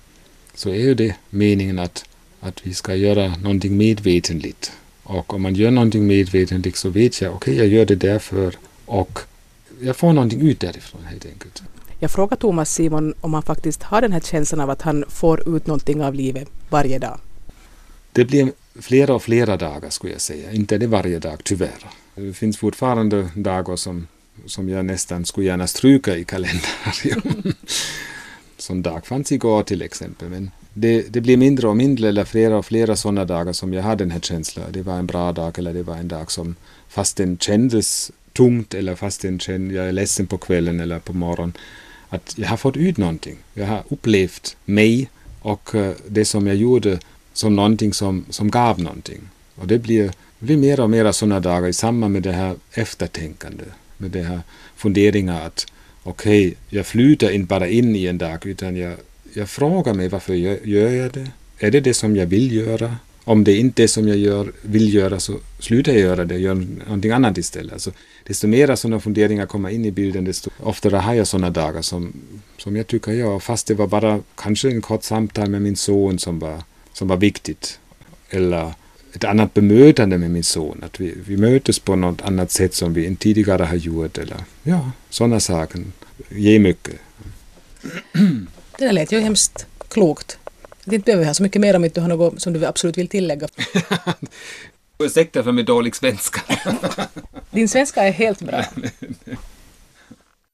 så 0.53 0.69
är 0.69 0.81
ju 0.81 0.93
det 0.93 1.15
meningen 1.29 1.79
att, 1.79 2.05
att 2.39 2.67
vi 2.67 2.73
ska 2.73 2.95
göra 2.95 3.35
någonting 3.35 3.77
medvetenligt. 3.77 4.71
Och 5.03 5.33
om 5.33 5.41
man 5.41 5.55
gör 5.55 5.71
någonting 5.71 6.07
medvetenligt 6.07 6.77
så 6.77 6.89
vet 6.89 7.21
jag, 7.21 7.35
okej, 7.35 7.53
okay, 7.53 7.65
jag 7.65 7.73
gör 7.73 7.85
det 7.85 7.95
därför 7.95 8.53
och 8.85 9.19
jag 9.81 9.95
får 9.95 10.13
någonting 10.13 10.41
ut 10.41 10.59
därifrån 10.59 11.01
helt 11.05 11.25
enkelt. 11.25 11.63
Jag 11.99 12.11
frågar 12.11 12.37
Thomas 12.37 12.73
Simon 12.73 13.13
om 13.21 13.33
han 13.33 13.43
faktiskt 13.43 13.83
har 13.83 14.01
den 14.01 14.11
här 14.11 14.19
känslan 14.19 14.61
av 14.61 14.69
att 14.69 14.81
han 14.81 15.05
får 15.09 15.55
ut 15.55 15.67
någonting 15.67 16.03
av 16.03 16.13
livet 16.13 16.49
varje 16.69 16.99
dag. 16.99 17.19
Det 18.13 18.25
blir 18.25 18.51
flera 18.75 19.15
och 19.15 19.23
flera 19.23 19.57
dagar 19.57 19.89
skulle 19.89 20.13
jag 20.13 20.21
säga. 20.21 20.51
Inte 20.51 20.77
det 20.77 20.87
varje 20.87 21.19
dag, 21.19 21.43
tyvärr. 21.43 21.85
Det 22.15 22.33
finns 22.33 22.57
fortfarande 22.57 23.29
dagar 23.35 23.75
som, 23.75 24.07
som 24.45 24.69
jag 24.69 24.85
nästan 24.85 25.25
skulle 25.25 25.47
gärna 25.47 25.67
stryka 25.67 26.17
i 26.17 26.23
kalendern. 26.23 27.53
som 28.57 28.81
dag 28.81 29.05
fanns 29.05 29.31
igår 29.31 29.63
till 29.63 29.81
exempel. 29.81 30.29
Men 30.29 30.51
det, 30.73 31.01
det 31.01 31.21
blir 31.21 31.37
mindre 31.37 31.67
och 31.67 31.77
mindre 31.77 32.07
eller 32.07 32.25
flera 32.25 32.57
och 32.57 32.65
flera 32.65 32.95
sådana 32.95 33.25
dagar 33.25 33.53
som 33.53 33.73
jag 33.73 33.83
hade 33.83 34.03
den 34.03 34.11
här 34.11 34.19
känslan. 34.19 34.65
Det 34.71 34.81
var 34.81 34.95
en 34.95 35.07
bra 35.07 35.31
dag 35.31 35.59
eller 35.59 35.73
det 35.73 35.83
var 35.83 35.95
en 35.95 36.07
dag 36.07 36.31
som 36.31 36.55
fast 36.87 37.17
den 37.17 37.37
kändes 37.37 38.11
tungt 38.33 38.73
eller 38.73 38.95
fast 38.95 39.21
den 39.21 39.39
kände, 39.39 39.73
jag 39.73 39.87
är 39.87 39.91
ledsen 39.91 40.27
på 40.27 40.37
kvällen 40.37 40.79
eller 40.79 40.99
på 40.99 41.13
morgonen. 41.13 41.53
Att 42.09 42.33
jag 42.37 42.47
har 42.47 42.57
fått 42.57 42.77
ut 42.77 42.97
någonting. 42.97 43.37
Jag 43.53 43.65
har 43.65 43.83
upplevt 43.89 44.57
mig 44.65 45.09
och 45.41 45.75
eh, 45.75 45.93
det 46.07 46.25
som 46.25 46.47
jag 46.47 46.55
gjorde 46.55 46.99
som 47.39 47.55
någonting 47.55 47.93
som, 47.93 48.25
som 48.29 48.51
gav 48.51 48.79
någonting. 48.79 49.19
Och 49.55 49.67
det 49.67 49.79
blir, 49.79 50.03
det 50.39 50.45
blir 50.45 50.57
mer 50.57 50.79
och 50.79 50.89
mer 50.89 51.11
sådana 51.11 51.39
dagar 51.39 51.67
i 51.67 51.73
samband 51.73 52.13
med 52.13 52.23
det 52.23 52.31
här 52.31 52.55
eftertänkande, 52.71 53.63
med 53.97 54.11
det 54.11 54.23
här 54.23 54.41
funderingar 54.75 55.45
att 55.47 55.65
okej, 56.03 56.47
okay, 56.47 56.57
jag 56.69 56.85
flyter 56.85 57.29
inte 57.29 57.47
bara 57.47 57.67
in 57.67 57.95
i 57.95 58.05
en 58.05 58.17
dag 58.17 58.45
utan 58.45 58.75
jag, 58.75 58.93
jag 59.33 59.49
frågar 59.49 59.93
mig 59.93 60.09
varför 60.09 60.33
gör, 60.33 60.57
gör 60.63 60.89
jag 60.89 61.11
det? 61.11 61.27
Är 61.59 61.71
det 61.71 61.79
det 61.79 61.93
som 61.93 62.15
jag 62.15 62.25
vill 62.25 62.51
göra? 62.51 62.95
Om 63.23 63.43
det 63.43 63.57
inte 63.57 63.81
är 63.81 63.83
det 63.83 63.87
som 63.87 64.07
jag 64.07 64.17
gör, 64.17 64.51
vill 64.61 64.93
göra 64.93 65.19
så 65.19 65.39
slutar 65.59 65.91
jag 65.91 66.01
göra 66.01 66.25
det 66.25 66.35
och 66.35 66.41
gör 66.41 66.55
någonting 66.85 67.11
annat 67.11 67.37
istället. 67.37 67.73
Alltså, 67.73 67.91
desto 68.27 68.47
mer 68.47 68.75
sådana 68.75 68.99
funderingar 68.99 69.45
kommer 69.45 69.69
in 69.69 69.85
i 69.85 69.91
bilden, 69.91 70.25
desto 70.25 70.49
oftare 70.59 70.95
har 70.95 71.13
jag 71.13 71.27
sådana 71.27 71.49
dagar 71.49 71.81
som, 71.81 72.13
som 72.57 72.75
jag 72.75 72.87
tycker 72.87 73.11
jag, 73.11 73.43
fast 73.43 73.67
det 73.67 73.73
var 73.73 73.87
bara 73.87 74.19
kanske 74.35 74.69
en 74.69 74.81
kort 74.81 75.03
samtal 75.03 75.49
med 75.49 75.61
min 75.61 75.75
son 75.75 76.19
som 76.19 76.39
var 76.39 76.63
som 76.99 77.07
var 77.07 77.17
viktigt. 77.17 77.79
Eller 78.29 78.73
ett 79.13 79.23
annat 79.23 79.53
bemötande 79.53 80.17
med 80.17 80.31
min 80.31 80.43
son. 80.43 80.83
Att 80.83 80.99
vi, 80.99 81.13
vi 81.27 81.37
mötes 81.37 81.79
på 81.79 81.95
något 81.95 82.21
annat 82.21 82.51
sätt 82.51 82.75
som 82.75 82.93
vi 82.93 83.05
inte 83.05 83.23
tidigare 83.23 83.63
har 83.63 83.75
gjort. 83.75 84.17
Eller 84.17 84.37
ja, 84.63 84.91
sådana 85.09 85.39
saker 85.39 85.83
ger 86.29 86.59
mycket. 86.59 86.95
Det 88.77 88.85
där 88.85 88.91
lät 88.91 89.11
ju 89.11 89.19
hemskt 89.19 89.65
klokt. 89.87 90.37
Det 90.85 90.95
inte 90.95 91.05
behöver 91.05 91.23
vi 91.23 91.27
ha 91.27 91.33
så 91.33 91.43
mycket 91.43 91.61
mer 91.61 91.75
om 91.75 91.85
inte 91.85 91.99
du 91.99 92.01
har 92.01 92.09
något 92.09 92.41
som 92.41 92.53
du 92.53 92.65
absolut 92.65 92.97
vill 92.97 93.07
tillägga. 93.07 93.47
Ursäkta 94.99 95.43
för 95.43 95.51
min 95.51 95.65
dålig 95.65 95.95
svenska. 95.95 96.41
Din 97.51 97.69
svenska 97.69 98.03
är 98.03 98.11
helt 98.11 98.41
bra. 98.41 98.63